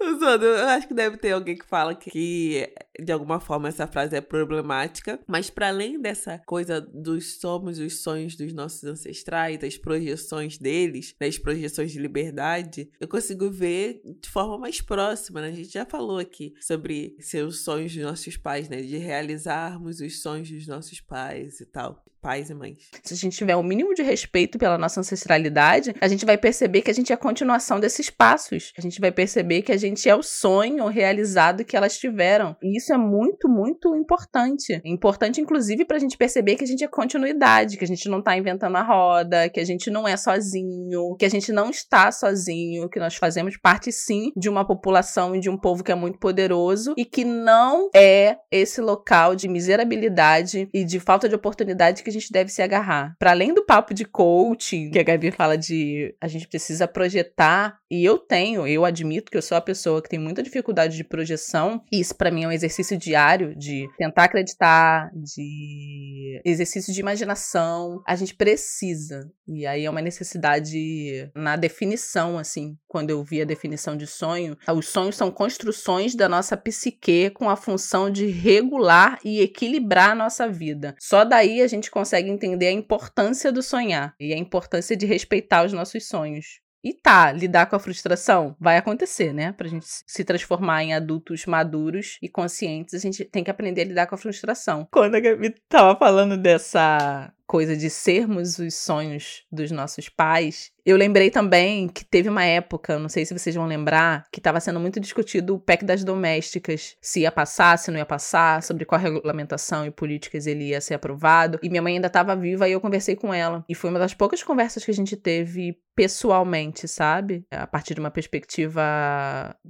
Eu 0.00 0.68
acho 0.68 0.88
que 0.88 0.94
deve 0.94 1.18
ter 1.18 1.32
alguém 1.32 1.56
que 1.56 1.66
fala 1.66 1.94
que, 1.94 2.72
de 3.02 3.12
alguma 3.12 3.40
forma, 3.40 3.68
essa 3.68 3.86
frase 3.86 4.16
é 4.16 4.20
problemática. 4.20 5.18
Mas, 5.26 5.50
para 5.50 5.68
além 5.68 6.00
dessa 6.00 6.38
coisa 6.46 6.80
dos 6.80 7.40
somos 7.40 7.78
os 7.78 8.02
sonhos 8.02 8.36
dos 8.36 8.52
nossos 8.52 8.84
ancestrais, 8.84 9.58
das 9.58 9.76
projeções 9.76 10.58
deles, 10.58 11.14
das 11.18 11.38
projeções 11.38 11.92
de 11.92 11.98
liberdade, 11.98 12.90
eu 13.00 13.08
consigo 13.08 13.50
ver 13.50 14.00
de 14.20 14.28
forma 14.28 14.58
mais 14.58 14.80
próxima, 14.80 15.40
né? 15.40 15.48
A 15.48 15.52
gente 15.52 15.72
já 15.72 15.84
falou 15.84 16.18
aqui 16.18 16.54
sobre 16.60 17.16
seus 17.20 17.64
sonhos 17.64 17.94
dos 17.94 18.02
nossos 18.02 18.36
pais, 18.36 18.68
né? 18.68 18.82
De 18.82 18.96
realizarmos 18.96 20.00
os 20.00 20.22
sonhos 20.22 20.50
dos 20.50 20.66
nossos 20.66 21.00
pais 21.00 21.60
e 21.60 21.66
tal 21.66 22.04
pais 22.20 22.50
e 22.50 22.54
mães. 22.54 22.90
Se 23.02 23.14
a 23.14 23.16
gente 23.16 23.36
tiver 23.36 23.56
o 23.56 23.60
um 23.60 23.62
mínimo 23.62 23.94
de 23.94 24.02
respeito 24.02 24.58
pela 24.58 24.76
nossa 24.76 25.00
ancestralidade, 25.00 25.94
a 26.00 26.08
gente 26.08 26.26
vai 26.26 26.36
perceber 26.36 26.82
que 26.82 26.90
a 26.90 26.94
gente 26.94 27.12
é 27.12 27.14
a 27.14 27.18
continuação 27.18 27.80
desses 27.80 28.10
passos. 28.10 28.72
A 28.76 28.80
gente 28.80 29.00
vai 29.00 29.10
perceber 29.10 29.62
que 29.62 29.72
a 29.72 29.76
gente 29.76 30.08
é 30.08 30.14
o 30.14 30.22
sonho 30.22 30.86
realizado 30.86 31.64
que 31.64 31.76
elas 31.76 31.98
tiveram. 31.98 32.56
E 32.62 32.76
isso 32.76 32.89
é 32.92 32.96
muito, 32.96 33.48
muito 33.48 33.94
importante. 33.94 34.80
Importante, 34.84 35.40
inclusive, 35.40 35.84
para 35.84 35.96
a 35.96 36.00
gente 36.00 36.16
perceber 36.16 36.56
que 36.56 36.64
a 36.64 36.66
gente 36.66 36.84
é 36.84 36.88
continuidade, 36.88 37.76
que 37.76 37.84
a 37.84 37.88
gente 37.88 38.08
não 38.08 38.22
tá 38.22 38.36
inventando 38.36 38.76
a 38.76 38.82
roda, 38.82 39.48
que 39.48 39.60
a 39.60 39.64
gente 39.64 39.90
não 39.90 40.06
é 40.06 40.16
sozinho, 40.16 41.16
que 41.18 41.24
a 41.24 41.28
gente 41.28 41.52
não 41.52 41.70
está 41.70 42.10
sozinho, 42.10 42.88
que 42.88 42.98
nós 42.98 43.16
fazemos 43.16 43.56
parte, 43.56 43.92
sim, 43.92 44.32
de 44.36 44.48
uma 44.48 44.66
população 44.66 45.34
e 45.34 45.40
de 45.40 45.50
um 45.50 45.56
povo 45.56 45.84
que 45.84 45.92
é 45.92 45.94
muito 45.94 46.18
poderoso 46.18 46.94
e 46.96 47.04
que 47.04 47.24
não 47.24 47.88
é 47.94 48.36
esse 48.50 48.80
local 48.80 49.34
de 49.34 49.48
miserabilidade 49.48 50.68
e 50.72 50.84
de 50.84 51.00
falta 51.00 51.28
de 51.28 51.34
oportunidade 51.34 52.02
que 52.02 52.10
a 52.10 52.12
gente 52.12 52.32
deve 52.32 52.50
se 52.50 52.62
agarrar. 52.62 53.14
Para 53.18 53.30
além 53.30 53.54
do 53.54 53.64
papo 53.64 53.94
de 53.94 54.04
coaching, 54.04 54.90
que 54.90 54.98
a 54.98 55.02
Gabi 55.02 55.30
fala 55.30 55.56
de 55.56 56.14
a 56.20 56.28
gente 56.28 56.48
precisa 56.48 56.86
projetar, 56.88 57.78
e 57.90 58.04
eu 58.04 58.18
tenho, 58.18 58.66
eu 58.66 58.84
admito 58.84 59.30
que 59.30 59.36
eu 59.36 59.42
sou 59.42 59.56
a 59.56 59.60
pessoa 59.60 60.00
que 60.00 60.08
tem 60.08 60.18
muita 60.18 60.42
dificuldade 60.42 60.96
de 60.96 61.04
projeção, 61.04 61.82
e 61.90 62.00
isso 62.00 62.14
para 62.14 62.30
mim 62.30 62.44
é 62.44 62.48
um 62.48 62.52
exercício 62.52 62.79
diário 62.96 63.54
de 63.56 63.88
tentar 63.96 64.24
acreditar, 64.24 65.10
de 65.14 66.40
exercício 66.44 66.92
de 66.92 67.00
imaginação. 67.00 68.02
A 68.06 68.16
gente 68.16 68.34
precisa. 68.34 69.30
E 69.46 69.66
aí 69.66 69.84
é 69.84 69.90
uma 69.90 70.00
necessidade 70.00 71.30
na 71.34 71.56
definição, 71.56 72.38
assim, 72.38 72.76
quando 72.86 73.10
eu 73.10 73.22
vi 73.22 73.42
a 73.42 73.44
definição 73.44 73.96
de 73.96 74.06
sonho, 74.06 74.56
os 74.74 74.88
sonhos 74.88 75.16
são 75.16 75.30
construções 75.30 76.14
da 76.14 76.28
nossa 76.28 76.56
psique 76.56 77.30
com 77.30 77.48
a 77.48 77.56
função 77.56 78.10
de 78.10 78.26
regular 78.26 79.18
e 79.24 79.40
equilibrar 79.40 80.10
a 80.10 80.14
nossa 80.14 80.48
vida. 80.48 80.94
Só 80.98 81.24
daí 81.24 81.60
a 81.60 81.66
gente 81.66 81.90
consegue 81.90 82.30
entender 82.30 82.68
a 82.68 82.72
importância 82.72 83.50
do 83.50 83.62
sonhar 83.62 84.14
e 84.20 84.32
a 84.32 84.38
importância 84.38 84.96
de 84.96 85.06
respeitar 85.06 85.64
os 85.64 85.72
nossos 85.72 86.06
sonhos. 86.06 86.60
E 86.82 86.94
tá, 86.94 87.30
lidar 87.30 87.66
com 87.66 87.76
a 87.76 87.80
frustração 87.80 88.56
vai 88.58 88.76
acontecer, 88.76 89.32
né? 89.32 89.52
Pra 89.52 89.68
gente 89.68 89.86
se 89.86 90.24
transformar 90.24 90.82
em 90.82 90.94
adultos 90.94 91.44
maduros 91.46 92.18
e 92.22 92.28
conscientes, 92.28 92.94
a 92.94 92.98
gente 92.98 93.24
tem 93.24 93.44
que 93.44 93.50
aprender 93.50 93.82
a 93.82 93.84
lidar 93.84 94.06
com 94.06 94.14
a 94.14 94.18
frustração. 94.18 94.88
Quando 94.90 95.14
a 95.14 95.20
Gabi 95.20 95.54
tava 95.68 95.98
falando 95.98 96.36
dessa 96.36 97.32
coisa 97.50 97.76
de 97.76 97.90
sermos 97.90 98.60
os 98.60 98.76
sonhos 98.76 99.42
dos 99.50 99.72
nossos 99.72 100.08
pais, 100.08 100.70
eu 100.84 100.96
lembrei 100.96 101.30
também 101.30 101.88
que 101.88 102.04
teve 102.04 102.28
uma 102.28 102.44
época, 102.44 102.98
não 102.98 103.08
sei 103.08 103.24
se 103.24 103.36
vocês 103.36 103.54
vão 103.54 103.66
lembrar, 103.66 104.24
que 104.32 104.40
estava 104.40 104.60
sendo 104.60 104.80
muito 104.80 104.98
discutido 104.98 105.54
o 105.54 105.58
PEC 105.58 105.84
das 105.84 106.04
domésticas, 106.04 106.96
se 107.00 107.20
ia 107.20 107.32
passar, 107.32 107.78
se 107.78 107.90
não 107.90 107.98
ia 107.98 108.06
passar, 108.06 108.62
sobre 108.62 108.84
qual 108.84 109.00
regulamentação 109.00 109.84
e 109.84 109.90
políticas 109.90 110.46
ele 110.46 110.68
ia 110.68 110.80
ser 110.80 110.94
aprovado. 110.94 111.58
E 111.62 111.68
minha 111.68 111.82
mãe 111.82 111.94
ainda 111.94 112.06
estava 112.06 112.34
viva 112.34 112.68
e 112.68 112.72
eu 112.72 112.80
conversei 112.80 113.14
com 113.14 113.32
ela. 113.32 113.64
E 113.68 113.74
foi 113.74 113.90
uma 113.90 113.98
das 113.98 114.14
poucas 114.14 114.42
conversas 114.42 114.84
que 114.84 114.90
a 114.90 114.94
gente 114.94 115.16
teve 115.16 115.78
pessoalmente, 115.94 116.88
sabe? 116.88 117.44
A 117.50 117.66
partir 117.66 117.94
de 117.94 118.00
uma 118.00 118.10
perspectiva 118.10 118.82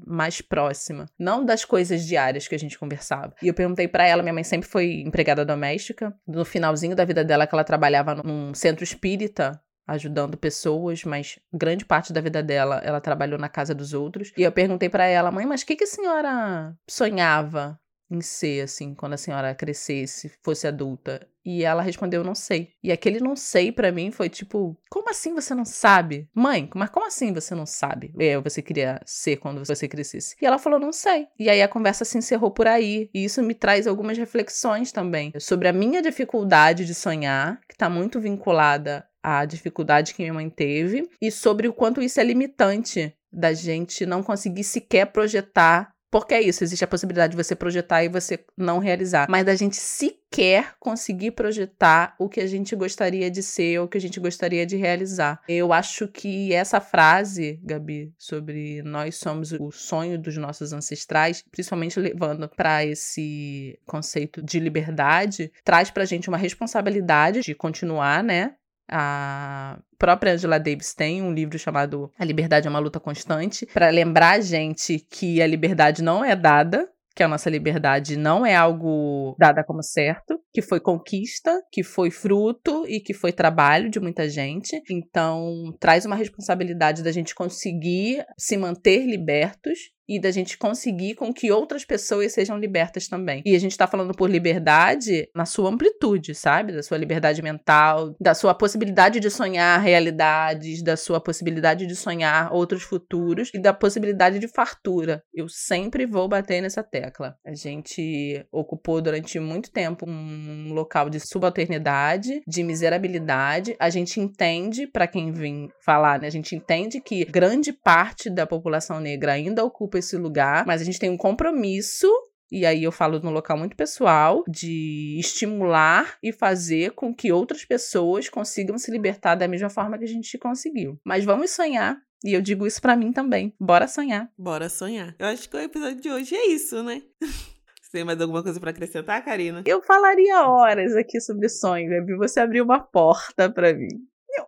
mais 0.07 0.41
próxima, 0.41 1.07
não 1.19 1.45
das 1.45 1.65
coisas 1.65 2.07
diárias 2.07 2.47
que 2.47 2.55
a 2.55 2.59
gente 2.59 2.79
conversava. 2.79 3.35
E 3.43 3.49
eu 3.49 3.55
perguntei 3.55 3.89
para 3.89 4.07
ela, 4.07 4.23
minha 4.23 4.33
mãe 4.33 4.45
sempre 4.45 4.69
foi 4.69 5.01
empregada 5.01 5.45
doméstica, 5.45 6.15
no 6.27 6.45
finalzinho 6.45 6.95
da 6.95 7.05
vida 7.05 7.25
dela 7.25 7.47
que 7.47 7.55
ela 7.55 7.65
trabalhava 7.71 8.17
num 8.17 8.53
centro 8.53 8.83
espírita 8.83 9.63
ajudando 9.87 10.37
pessoas, 10.37 11.05
mas 11.05 11.39
grande 11.53 11.85
parte 11.85 12.13
da 12.13 12.21
vida 12.21 12.43
dela 12.43 12.81
ela 12.83 13.01
trabalhou 13.01 13.39
na 13.39 13.49
casa 13.49 13.73
dos 13.73 13.95
outros. 13.95 14.33
E 14.37 14.43
eu 14.43 14.51
perguntei 14.51 14.89
para 14.89 15.07
ela, 15.07 15.31
mãe, 15.31 15.47
mas 15.47 15.63
o 15.63 15.67
que, 15.67 15.77
que 15.77 15.85
a 15.85 15.87
senhora 15.87 16.77
sonhava 16.89 17.79
em 18.11 18.21
ser, 18.21 18.63
assim, 18.63 18.93
quando 18.93 19.13
a 19.13 19.17
senhora 19.17 19.55
crescesse, 19.55 20.33
fosse 20.43 20.67
adulta? 20.67 21.25
E 21.45 21.65
ela 21.65 21.83
respondeu, 21.83 22.23
não 22.23 22.35
sei. 22.35 22.71
E 22.83 22.93
aquele 22.93 23.21
não 23.21 23.35
sei 23.35 23.73
para 23.73 23.93
mim 23.93 24.11
foi 24.11 24.29
tipo, 24.29 24.77
como 24.91 25.11
assim 25.11 25.35
você 25.35 25.55
não 25.55 25.65
sabe? 25.65 26.29
Mãe, 26.35 26.69
mas 26.75 26.91
como 26.91 27.07
assim 27.07 27.33
você 27.33 27.55
não 27.55 27.67
sabe? 27.67 28.13
É, 28.19 28.39
você 28.39 28.61
queria 28.61 29.01
ser 29.05 29.37
quando 29.37 29.65
você 29.65 29.89
crescesse. 29.89 30.37
E 30.41 30.47
ela 30.47 30.59
falou, 30.59 30.79
não 30.79 30.93
sei. 30.93 31.27
E 31.39 31.49
aí 31.49 31.63
a 31.63 31.69
conversa 31.69 32.05
se 32.05 32.19
encerrou 32.19 32.51
por 32.51 32.67
aí. 32.67 33.11
E 33.15 33.25
isso 33.25 33.43
me 33.43 33.55
traz 33.55 33.87
algumas 33.87 34.19
reflexões 34.19 34.93
também 34.93 35.33
sobre 35.39 35.69
a 35.69 35.73
minha 35.73 36.03
dificuldade 36.03 36.85
de 36.85 36.95
sonhar, 36.95 37.61
que 37.69 37.77
tá 37.77 37.89
muito 37.89 38.21
vinculada 38.21 39.07
a 39.23 39.45
dificuldade 39.45 40.15
que 40.15 40.23
minha 40.23 40.35
mãe 40.35 40.49
teve 40.49 41.09
e 41.21 41.31
sobre 41.31 41.69
o 41.69 41.73
quanto 41.73 42.01
isso 42.01 42.21
é 42.21 42.25
limitante 42.25 43.15
da 43.33 43.53
gente 43.53 44.05
não 44.05 44.23
conseguir 44.23 44.65
sequer 44.65 45.07
projetar. 45.07 45.93
Porque 46.11 46.35
é 46.35 46.43
isso, 46.43 46.65
existe 46.65 46.85
a 46.85 46.89
possibilidade 46.89 47.31
de 47.31 47.43
você 47.43 47.55
projetar 47.55 48.03
e 48.03 48.09
você 48.09 48.45
não 48.57 48.79
realizar, 48.79 49.29
mas 49.31 49.45
da 49.45 49.55
gente 49.55 49.77
sequer 49.77 50.75
conseguir 50.81 51.31
projetar 51.31 52.17
o 52.19 52.29
que 52.29 52.41
a 52.41 52.47
gente 52.47 52.75
gostaria 52.75 53.31
de 53.31 53.43
ser 53.43 53.79
ou 53.79 53.87
o 53.87 53.89
que 53.89 53.97
a 53.97 54.01
gente 54.01 54.19
gostaria 54.19 54.67
de 54.67 54.77
realizar. 54.77 55.41
Eu 55.49 55.73
acho 55.73 56.09
que 56.09 56.53
essa 56.53 56.81
frase, 56.81 57.61
Gabi, 57.63 58.13
sobre 58.19 58.83
nós 58.83 59.17
somos 59.17 59.53
o 59.53 59.71
sonho 59.71 60.19
dos 60.19 60.37
nossos 60.37 60.73
ancestrais, 60.73 61.45
principalmente 61.51 62.01
levando 62.01 62.49
para 62.49 62.85
esse 62.85 63.79
conceito 63.87 64.43
de 64.43 64.59
liberdade, 64.59 65.53
traz 65.65 65.91
pra 65.91 66.05
gente 66.05 66.29
uma 66.29 66.39
responsabilidade 66.39 67.43
de 67.43 67.55
continuar, 67.55 68.25
né, 68.25 68.55
a 68.89 69.79
própria 70.01 70.33
Angela 70.33 70.59
Davis 70.59 70.95
tem 70.95 71.21
um 71.21 71.33
livro 71.33 71.59
chamado 71.59 72.11
A 72.19 72.25
Liberdade 72.25 72.67
é 72.67 72.71
uma 72.71 72.79
Luta 72.79 72.99
Constante, 72.99 73.67
para 73.67 73.91
lembrar 73.91 74.39
a 74.39 74.41
gente 74.41 74.99
que 74.99 75.43
a 75.43 75.47
liberdade 75.47 76.03
não 76.03 76.25
é 76.25 76.35
dada, 76.35 76.89
que 77.15 77.23
a 77.23 77.29
nossa 77.29 77.51
liberdade 77.51 78.17
não 78.17 78.47
é 78.47 78.55
algo 78.55 79.37
dada 79.39 79.63
como 79.63 79.83
certo, 79.83 80.41
que 80.55 80.63
foi 80.63 80.81
conquista, 80.81 81.61
que 81.71 81.83
foi 81.83 82.11
fruto 82.11 82.87
e 82.89 82.99
que 82.99 83.13
foi 83.13 83.31
trabalho 83.31 83.91
de 83.91 84.01
muita 84.01 84.27
gente. 84.27 84.81
Então, 84.91 85.77
traz 85.79 86.07
uma 86.07 86.17
responsabilidade 86.17 87.03
da 87.03 87.13
gente 87.13 87.35
conseguir 87.35 88.25
se 88.39 88.57
manter 88.57 89.05
libertos 89.05 89.79
e 90.11 90.19
da 90.19 90.33
gente 90.33 90.59
conseguir 90.59 91.15
com 91.15 91.33
que 91.33 91.53
outras 91.53 91.85
pessoas 91.85 92.33
sejam 92.33 92.59
libertas 92.59 93.07
também. 93.07 93.43
E 93.47 93.55
a 93.55 93.59
gente 93.61 93.79
tá 93.79 93.87
falando 93.87 94.13
por 94.13 94.29
liberdade 94.29 95.29
na 95.33 95.47
sua 95.47 95.71
amplitude, 95.71 96.35
sabe? 96.35 96.73
Da 96.73 96.83
sua 96.83 96.99
liberdade 96.99 97.41
mental, 97.41 98.17
da 98.21 98.35
sua 98.35 98.53
possibilidade 98.53 99.21
de 99.21 99.31
sonhar 99.31 99.81
realidades, 99.81 100.83
da 100.83 100.97
sua 100.97 101.21
possibilidade 101.21 101.87
de 101.87 101.95
sonhar 101.95 102.53
outros 102.53 102.83
futuros 102.83 103.51
e 103.55 103.59
da 103.61 103.73
possibilidade 103.73 104.41
de 104.41 104.49
fartura. 104.49 105.23
Eu 105.33 105.49
sempre 105.49 106.07
vou 106.07 106.27
bater 106.27 106.61
nessa 106.61 106.83
tecla. 106.83 107.37
A 107.47 107.55
gente 107.55 108.45
ocupou 108.51 109.01
durante 109.01 109.39
muito 109.39 109.71
tempo 109.71 110.07
um 110.09 110.73
local 110.73 111.09
de 111.09 111.21
subalternidade, 111.21 112.43
de 112.49 112.65
miserabilidade. 112.65 113.77
A 113.79 113.89
gente 113.89 114.19
entende, 114.19 114.89
para 114.89 115.07
quem 115.07 115.31
vem 115.31 115.69
falar, 115.85 116.19
né? 116.19 116.27
A 116.27 116.31
gente 116.31 116.57
entende 116.57 117.01
que 117.01 117.25
grande 117.27 117.73
parte 117.73 118.29
da 118.29 118.45
população 118.45 118.99
negra 118.99 119.35
ainda 119.35 119.65
ocupa 119.65 120.00
esse 120.01 120.17
lugar, 120.17 120.67
mas 120.67 120.81
a 120.81 120.85
gente 120.85 120.99
tem 120.99 121.09
um 121.09 121.17
compromisso 121.17 122.09
e 122.53 122.67
aí 122.67 122.83
eu 122.83 122.91
falo 122.91 123.21
no 123.21 123.31
local 123.31 123.57
muito 123.57 123.77
pessoal, 123.77 124.43
de 124.49 125.17
estimular 125.21 126.19
e 126.21 126.33
fazer 126.33 126.91
com 126.93 127.15
que 127.15 127.31
outras 127.31 127.65
pessoas 127.65 128.29
consigam 128.29 128.77
se 128.77 128.91
libertar 128.91 129.37
da 129.37 129.47
mesma 129.47 129.71
forma 129.71 129.97
que 129.97 130.05
a 130.05 130.09
gente 130.09 130.37
conseguiu. 130.37 130.99
Mas 131.05 131.25
vamos 131.25 131.53
sonhar. 131.53 131.97
E 132.25 132.35
eu 132.35 132.43
digo 132.43 132.67
isso 132.67 132.83
para 132.83 132.97
mim 132.97 133.13
também. 133.13 133.55
Bora 133.59 133.87
sonhar. 133.87 134.29
Bora 134.37 134.69
sonhar. 134.69 135.15
Eu 135.19 135.27
acho 135.27 135.49
que 135.49 135.57
o 135.57 135.61
episódio 135.61 136.01
de 136.01 136.11
hoje 136.11 136.35
é 136.35 136.49
isso, 136.49 136.83
né? 136.83 137.03
Você 137.81 137.93
tem 137.93 138.05
mais 138.05 138.21
alguma 138.21 138.43
coisa 138.43 138.61
para 138.61 138.71
acrescentar, 138.71 139.25
Karina? 139.25 139.63
Eu 139.65 139.81
falaria 139.83 140.43
horas 140.43 140.95
aqui 140.97 141.21
sobre 141.21 141.49
sonho, 141.49 141.89
Gabi. 141.89 142.17
Você 142.17 142.41
abriu 142.41 142.65
uma 142.65 142.81
porta 142.81 143.49
para 143.49 143.73
mim. 143.73 143.89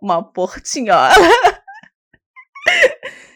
Uma 0.01 0.23
portinhola. 0.23 1.11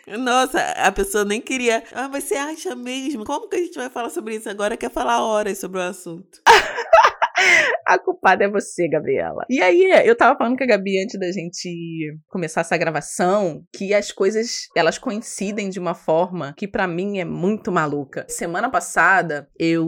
Nossa, 0.06 0.60
a 0.60 0.92
pessoa 0.92 1.24
nem 1.24 1.40
queria. 1.40 1.82
Ah, 1.92 2.08
mas 2.08 2.24
você 2.24 2.36
acha 2.36 2.76
mesmo? 2.76 3.24
Como 3.24 3.48
que 3.48 3.56
a 3.56 3.58
gente 3.58 3.74
vai 3.74 3.90
falar 3.90 4.10
sobre 4.10 4.36
isso 4.36 4.48
agora? 4.48 4.76
Quer 4.76 4.90
falar 4.90 5.20
horas 5.20 5.58
sobre 5.58 5.80
o 5.80 5.82
assunto. 5.82 6.45
A 7.86 7.98
culpada 7.98 8.44
é 8.44 8.48
você, 8.48 8.88
Gabriela. 8.88 9.44
E 9.48 9.62
aí, 9.62 9.90
eu 10.04 10.16
tava 10.16 10.36
falando 10.36 10.56
com 10.56 10.64
a 10.64 10.66
Gabi 10.66 11.02
antes 11.02 11.18
da 11.18 11.30
gente 11.30 12.16
começar 12.26 12.62
essa 12.62 12.76
gravação, 12.76 13.62
que 13.72 13.94
as 13.94 14.10
coisas, 14.10 14.68
elas 14.76 14.98
coincidem 14.98 15.68
de 15.68 15.78
uma 15.78 15.94
forma 15.94 16.52
que 16.56 16.66
para 16.66 16.86
mim 16.86 17.18
é 17.18 17.24
muito 17.24 17.70
maluca. 17.70 18.26
Semana 18.28 18.68
passada, 18.68 19.48
eu 19.58 19.86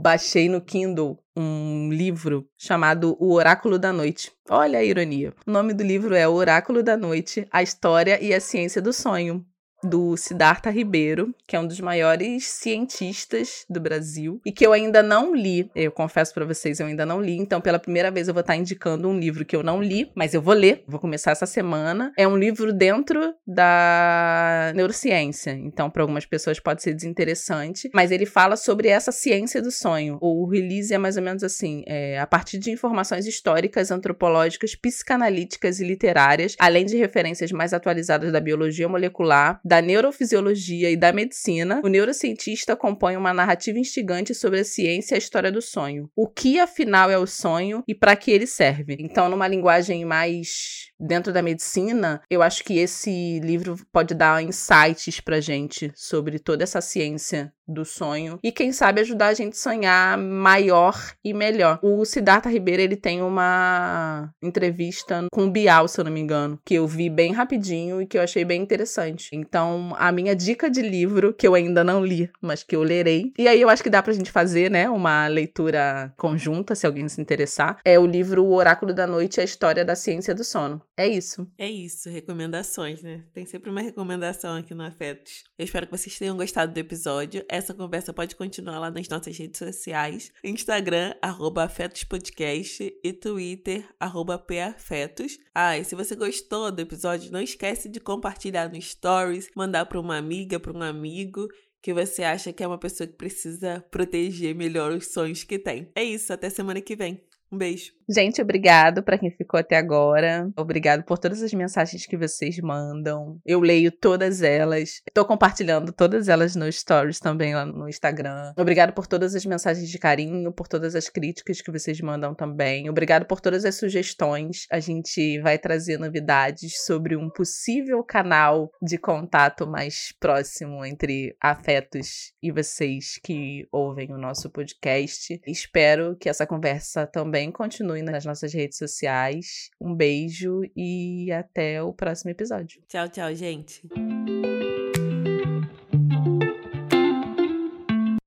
baixei 0.00 0.48
no 0.48 0.60
Kindle 0.60 1.18
um 1.36 1.90
livro 1.92 2.48
chamado 2.56 3.16
O 3.20 3.34
Oráculo 3.34 3.78
da 3.78 3.92
Noite. 3.92 4.32
Olha 4.48 4.78
a 4.78 4.84
ironia. 4.84 5.34
O 5.46 5.50
nome 5.50 5.74
do 5.74 5.82
livro 5.82 6.14
é 6.14 6.26
O 6.26 6.32
Oráculo 6.32 6.82
da 6.82 6.96
Noite: 6.96 7.46
A 7.50 7.62
História 7.62 8.18
e 8.22 8.32
a 8.32 8.40
Ciência 8.40 8.80
do 8.80 8.92
Sonho 8.92 9.44
do 9.82 10.16
Siddhartha 10.16 10.70
Ribeiro, 10.70 11.34
que 11.46 11.56
é 11.56 11.60
um 11.60 11.66
dos 11.66 11.80
maiores 11.80 12.46
cientistas 12.46 13.64
do 13.68 13.80
Brasil 13.80 14.40
e 14.44 14.52
que 14.52 14.66
eu 14.66 14.72
ainda 14.72 15.02
não 15.02 15.34
li. 15.34 15.70
Eu 15.74 15.92
confesso 15.92 16.32
para 16.34 16.44
vocês, 16.44 16.80
eu 16.80 16.86
ainda 16.86 17.06
não 17.06 17.20
li. 17.20 17.36
Então, 17.36 17.60
pela 17.60 17.78
primeira 17.78 18.10
vez, 18.10 18.28
eu 18.28 18.34
vou 18.34 18.40
estar 18.40 18.56
indicando 18.56 19.08
um 19.08 19.18
livro 19.18 19.44
que 19.44 19.54
eu 19.54 19.62
não 19.62 19.82
li, 19.82 20.10
mas 20.14 20.34
eu 20.34 20.42
vou 20.42 20.54
ler. 20.54 20.84
Vou 20.86 21.00
começar 21.00 21.30
essa 21.30 21.46
semana. 21.46 22.12
É 22.16 22.26
um 22.26 22.36
livro 22.36 22.72
dentro 22.72 23.34
da 23.46 24.72
neurociência. 24.74 25.52
Então, 25.52 25.90
para 25.90 26.02
algumas 26.02 26.26
pessoas 26.26 26.58
pode 26.58 26.82
ser 26.82 26.94
desinteressante, 26.94 27.90
mas 27.94 28.10
ele 28.10 28.26
fala 28.26 28.56
sobre 28.56 28.88
essa 28.88 29.12
ciência 29.12 29.60
do 29.62 29.70
sonho. 29.70 30.18
O 30.20 30.46
release 30.46 30.92
é 30.92 30.98
mais 30.98 31.16
ou 31.16 31.22
menos 31.22 31.42
assim: 31.42 31.84
é, 31.86 32.18
a 32.18 32.26
partir 32.26 32.58
de 32.58 32.70
informações 32.70 33.26
históricas, 33.26 33.90
antropológicas, 33.90 34.74
psicanalíticas 34.74 35.80
e 35.80 35.84
literárias, 35.84 36.56
além 36.58 36.84
de 36.84 36.96
referências 36.96 37.52
mais 37.52 37.72
atualizadas 37.72 38.32
da 38.32 38.40
biologia 38.40 38.88
molecular, 38.88 39.60
da 39.64 39.75
neurofisiologia 39.80 40.90
e 40.90 40.96
da 40.96 41.12
medicina, 41.12 41.80
o 41.84 41.88
neurocientista 41.88 42.76
compõe 42.76 43.16
uma 43.16 43.32
narrativa 43.32 43.78
instigante 43.78 44.34
sobre 44.34 44.60
a 44.60 44.64
ciência 44.64 45.14
e 45.14 45.16
a 45.16 45.18
história 45.18 45.52
do 45.52 45.62
sonho. 45.62 46.10
O 46.14 46.28
que 46.28 46.58
afinal 46.58 47.10
é 47.10 47.18
o 47.18 47.26
sonho 47.26 47.82
e 47.86 47.94
para 47.94 48.16
que 48.16 48.30
ele 48.30 48.46
serve? 48.46 48.96
Então, 48.98 49.28
numa 49.28 49.48
linguagem 49.48 50.04
mais 50.04 50.86
dentro 50.98 51.32
da 51.32 51.42
medicina, 51.42 52.20
eu 52.30 52.42
acho 52.42 52.64
que 52.64 52.78
esse 52.78 53.40
livro 53.40 53.76
pode 53.92 54.14
dar 54.14 54.42
insights 54.42 55.20
pra 55.20 55.40
gente 55.40 55.92
sobre 55.94 56.38
toda 56.38 56.62
essa 56.62 56.80
ciência 56.80 57.52
do 57.66 57.84
sonho 57.84 58.38
e 58.42 58.52
quem 58.52 58.72
sabe 58.72 59.00
ajudar 59.00 59.28
a 59.28 59.34
gente 59.34 59.54
a 59.54 59.60
sonhar 59.60 60.16
maior 60.16 60.96
e 61.24 61.34
melhor. 61.34 61.78
O 61.82 62.04
Siddhartha 62.04 62.48
Ribeiro, 62.48 62.80
ele 62.80 62.96
tem 62.96 63.22
uma 63.22 64.30
entrevista 64.42 65.26
com 65.32 65.46
o 65.46 65.50
Bial, 65.50 65.88
se 65.88 66.00
eu 66.00 66.04
não 66.04 66.12
me 66.12 66.20
engano, 66.20 66.60
que 66.64 66.74
eu 66.74 66.86
vi 66.86 67.10
bem 67.10 67.32
rapidinho 67.32 68.00
e 68.00 68.06
que 68.06 68.16
eu 68.16 68.22
achei 68.22 68.44
bem 68.44 68.62
interessante. 68.62 69.30
Então, 69.32 69.94
a 69.98 70.12
minha 70.12 70.34
dica 70.34 70.70
de 70.70 70.80
livro, 70.80 71.34
que 71.34 71.46
eu 71.46 71.54
ainda 71.54 71.82
não 71.82 72.04
li, 72.04 72.30
mas 72.40 72.62
que 72.62 72.76
eu 72.76 72.82
lerei, 72.82 73.32
e 73.36 73.48
aí 73.48 73.60
eu 73.60 73.68
acho 73.68 73.82
que 73.82 73.90
dá 73.90 74.02
pra 74.02 74.12
gente 74.12 74.30
fazer, 74.30 74.70
né, 74.70 74.88
uma 74.88 75.26
leitura 75.26 76.12
conjunta, 76.16 76.74
se 76.74 76.86
alguém 76.86 77.08
se 77.08 77.20
interessar, 77.20 77.78
é 77.84 77.98
o 77.98 78.06
livro 78.06 78.44
O 78.44 78.54
Oráculo 78.54 78.94
da 78.94 79.06
Noite, 79.06 79.40
a 79.40 79.44
História 79.44 79.84
da 79.84 79.96
Ciência 79.96 80.34
do 80.34 80.44
Sono. 80.44 80.80
É 80.98 81.06
isso. 81.06 81.46
É 81.58 81.68
isso, 81.68 82.08
recomendações, 82.08 83.02
né? 83.02 83.22
Tem 83.34 83.44
sempre 83.44 83.68
uma 83.68 83.82
recomendação 83.82 84.56
aqui 84.56 84.72
no 84.72 84.82
Afetos. 84.82 85.44
Eu 85.58 85.64
espero 85.66 85.86
que 85.86 85.96
vocês 85.96 86.18
tenham 86.18 86.34
gostado 86.34 86.72
do 86.72 86.78
episódio. 86.78 87.44
Essa 87.50 87.74
conversa 87.74 88.14
pode 88.14 88.34
continuar 88.34 88.78
lá 88.78 88.90
nas 88.90 89.06
nossas 89.06 89.36
redes 89.36 89.58
sociais: 89.58 90.32
Instagram, 90.42 91.14
arroba 91.20 91.64
afetospodcast 91.64 92.98
e 93.04 93.12
Twitter, 93.12 93.86
arroba 94.00 94.38
pafetos. 94.38 95.38
Ah, 95.54 95.76
e 95.76 95.84
se 95.84 95.94
você 95.94 96.16
gostou 96.16 96.72
do 96.72 96.80
episódio, 96.80 97.30
não 97.30 97.42
esquece 97.42 97.90
de 97.90 98.00
compartilhar 98.00 98.70
no 98.70 98.80
Stories, 98.80 99.50
mandar 99.54 99.84
para 99.84 100.00
uma 100.00 100.16
amiga, 100.16 100.58
para 100.58 100.72
um 100.72 100.82
amigo 100.82 101.46
que 101.82 101.92
você 101.92 102.24
acha 102.24 102.52
que 102.52 102.64
é 102.64 102.66
uma 102.66 102.78
pessoa 102.78 103.06
que 103.06 103.12
precisa 103.12 103.84
proteger 103.90 104.54
melhor 104.54 104.92
os 104.92 105.12
sonhos 105.12 105.44
que 105.44 105.58
tem. 105.58 105.88
É 105.94 106.02
isso, 106.02 106.32
até 106.32 106.48
semana 106.50 106.80
que 106.80 106.96
vem. 106.96 107.22
Um 107.50 107.58
beijo. 107.58 107.92
Gente, 108.08 108.40
obrigado 108.40 109.02
para 109.02 109.18
quem 109.18 109.30
ficou 109.30 109.58
até 109.58 109.76
agora. 109.76 110.48
Obrigado 110.56 111.04
por 111.04 111.18
todas 111.18 111.42
as 111.42 111.52
mensagens 111.52 112.06
que 112.06 112.16
vocês 112.16 112.58
mandam. 112.58 113.40
Eu 113.44 113.60
leio 113.60 113.90
todas 113.90 114.42
elas. 114.42 115.02
Estou 115.08 115.24
compartilhando 115.24 115.92
todas 115.92 116.28
elas 116.28 116.54
no 116.54 116.70
Stories 116.70 117.18
também 117.18 117.54
lá 117.54 117.66
no 117.66 117.88
Instagram. 117.88 118.52
Obrigado 118.56 118.92
por 118.92 119.06
todas 119.08 119.34
as 119.34 119.44
mensagens 119.44 119.88
de 119.88 119.98
carinho, 119.98 120.52
por 120.52 120.68
todas 120.68 120.94
as 120.94 121.08
críticas 121.08 121.60
que 121.60 121.70
vocês 121.72 122.00
mandam 122.00 122.34
também. 122.34 122.88
Obrigado 122.88 123.26
por 123.26 123.40
todas 123.40 123.64
as 123.64 123.74
sugestões. 123.74 124.66
A 124.70 124.78
gente 124.78 125.40
vai 125.40 125.58
trazer 125.58 125.98
novidades 125.98 126.84
sobre 126.84 127.16
um 127.16 127.28
possível 127.28 128.04
canal 128.04 128.70
de 128.80 128.98
contato 128.98 129.66
mais 129.66 130.14
próximo 130.20 130.84
entre 130.84 131.36
afetos 131.40 132.32
e 132.40 132.52
vocês 132.52 133.18
que 133.22 133.66
ouvem 133.72 134.12
o 134.12 134.18
nosso 134.18 134.48
podcast. 134.48 135.40
Espero 135.44 136.16
que 136.16 136.28
essa 136.28 136.46
conversa 136.46 137.04
também 137.04 137.35
também 137.36 137.52
continue 137.52 138.00
nas 138.00 138.24
nossas 138.24 138.54
redes 138.54 138.78
sociais. 138.78 139.68
Um 139.78 139.94
beijo 139.94 140.62
e 140.74 141.30
até 141.30 141.82
o 141.82 141.92
próximo 141.92 142.30
episódio. 142.30 142.80
Tchau, 142.88 143.08
tchau, 143.10 143.34
gente. 143.34 143.82